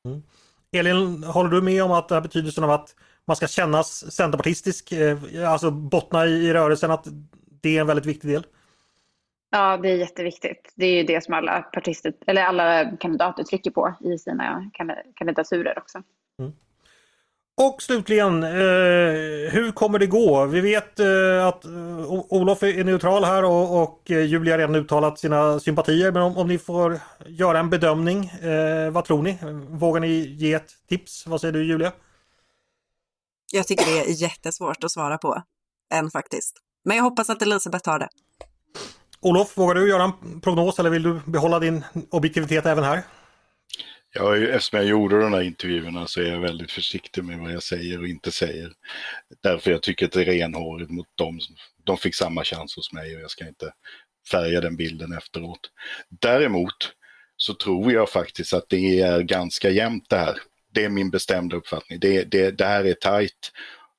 [0.05, 0.23] Mm.
[0.71, 2.95] Elin, håller du med om att det här betydelsen av att
[3.27, 5.17] man ska kännas centerpartistisk, eh,
[5.51, 7.07] alltså bottna i, i rörelsen, att
[7.61, 8.43] det är en väldigt viktig del?
[9.49, 10.73] Ja, det är jätteviktigt.
[10.75, 14.71] Det är ju det som alla partister, eller alla kandidater trycker på i sina
[15.15, 16.01] kandidaturer också.
[16.39, 16.51] Mm.
[17.61, 18.49] Och slutligen, eh,
[19.51, 20.45] hur kommer det gå?
[20.45, 24.75] Vi vet eh, att eh, Olof är neutral här och, och eh, Julia har redan
[24.75, 26.11] uttalat sina sympatier.
[26.11, 29.37] Men om, om ni får göra en bedömning, eh, vad tror ni?
[29.69, 31.27] Vågar ni ge ett tips?
[31.27, 31.91] Vad säger du Julia?
[33.53, 35.43] Jag tycker det är jättesvårt att svara på,
[35.93, 36.57] än faktiskt.
[36.85, 38.09] Men jag hoppas att Elisabeth tar det.
[39.25, 43.01] Olof, vågar du göra en prognos eller vill du behålla din objektivitet även här?
[44.13, 47.63] Ja, eftersom jag gjorde de här intervjuerna så är jag väldigt försiktig med vad jag
[47.63, 48.71] säger och inte säger.
[49.43, 51.39] Därför jag tycker att det är renhårigt mot dem.
[51.83, 53.73] De fick samma chans hos mig och jag ska inte
[54.31, 55.71] färga den bilden efteråt.
[56.09, 56.93] Däremot
[57.37, 60.35] så tror jag faktiskt att det är ganska jämnt det här.
[60.73, 61.99] Det är min bestämda uppfattning.
[61.99, 63.51] Det, det, det här är tajt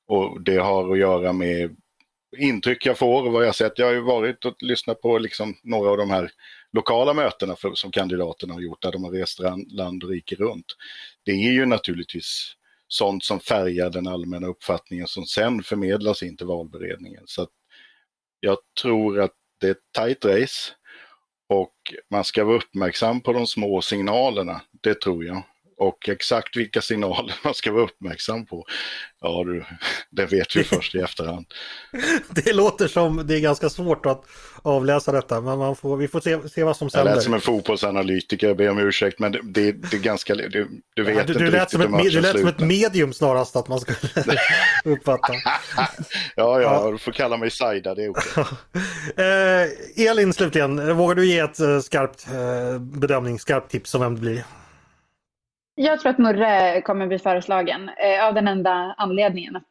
[0.07, 1.75] och det har att göra med
[2.37, 3.79] intryck jag får och vad jag sett.
[3.79, 6.31] Jag har ju varit och lyssnat på liksom några av de här
[6.73, 10.65] lokala mötena för, som kandidaterna har gjort där de har rest land och rike runt.
[11.23, 12.53] Det är ju naturligtvis
[12.87, 17.23] sånt som färgar den allmänna uppfattningen som sen förmedlas in till valberedningen.
[17.25, 17.47] Så
[18.39, 20.73] jag tror att det är ett tight race
[21.49, 21.73] och
[22.09, 25.43] man ska vara uppmärksam på de små signalerna, det tror jag.
[25.79, 28.65] Och exakt vilka signaler man ska vara uppmärksam på,
[29.21, 29.65] ja du,
[30.09, 31.45] det vet vi först i efterhand.
[32.29, 34.23] Det låter som det är ganska svårt att
[34.61, 37.09] avläsa detta, men man får, vi får se, se vad som sänder.
[37.09, 40.35] Jag lät som en fotbollsanalytiker, jag ber om ursäkt, men det, det, det är ganska,
[40.35, 40.49] du,
[40.95, 43.55] du vet ja, du, inte du lät som ett, Du lät som ett medium snarast
[43.55, 43.97] att man skulle
[44.85, 45.33] uppfatta.
[46.35, 48.43] ja, ja, du får kalla mig Saida, det är okej.
[49.97, 54.15] eh, Elin slutligen, vågar du ge ett uh, skarpt uh, bedömning, skarpt tips om vem
[54.15, 54.43] det blir?
[55.79, 59.63] Jag tror att Murre kommer bli föreslagen eh, av den enda anledningen, att,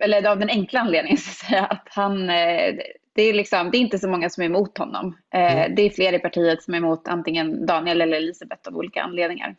[0.00, 2.74] eller av den enkla anledningen så att, att han, eh,
[3.14, 5.16] det, är liksom, det är inte så många som är emot honom.
[5.34, 5.74] Eh, mm.
[5.74, 9.56] Det är fler i partiet som är emot antingen Daniel eller Elisabeth av olika anledningar.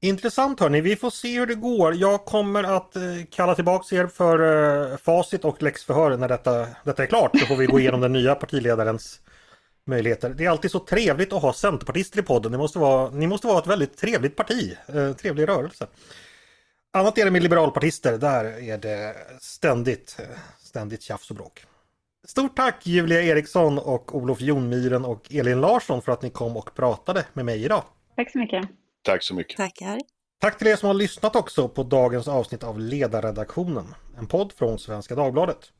[0.00, 1.94] Intressant hörni, vi får se hur det går.
[1.94, 4.38] Jag kommer att eh, kalla tillbaka er för
[4.92, 7.38] eh, facit och läxförhör när detta, detta är klart.
[7.38, 9.20] Så får vi gå igenom den nya partiledarens
[9.86, 10.30] möjligheter.
[10.30, 12.52] Det är alltid så trevligt att ha centerpartister i podden.
[12.52, 15.86] Ni måste vara, ni måste vara ett väldigt trevligt parti, eh, trevlig rörelse.
[16.92, 21.64] Annat är det med liberalpartister, där är det ständigt, eh, ständigt tjafs och bråk.
[22.26, 26.74] Stort tack Julia Eriksson och Olof Jonmyren och Elin Larsson för att ni kom och
[26.74, 27.82] pratade med mig idag.
[28.16, 28.68] Tack så mycket.
[29.02, 29.56] Tack så mycket.
[29.56, 29.98] Tackar.
[30.40, 34.78] Tack till er som har lyssnat också på dagens avsnitt av Ledarredaktionen, en podd från
[34.78, 35.72] Svenska Dagbladet.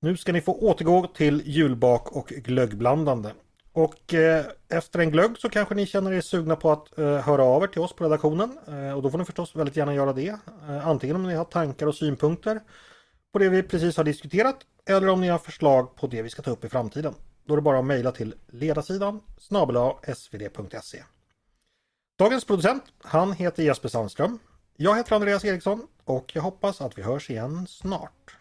[0.00, 3.32] Nu ska ni få återgå till julbak och glöggblandande.
[3.72, 7.42] Och eh, efter en glögg så kanske ni känner er sugna på att eh, höra
[7.42, 8.58] av er till oss på redaktionen.
[8.68, 10.28] Eh, och då får ni förstås väldigt gärna göra det.
[10.68, 12.60] Eh, antingen om ni har tankar och synpunkter
[13.32, 16.42] på det vi precis har diskuterat eller om ni har förslag på det vi ska
[16.42, 17.14] ta upp i framtiden.
[17.46, 19.76] Då är det bara att mejla till ledarsidan snabel
[20.14, 21.02] svd.se.
[22.18, 24.38] Dagens producent, han heter Jesper Sandström.
[24.76, 28.37] Jag heter Andreas Eriksson och jag hoppas att vi hörs igen snart.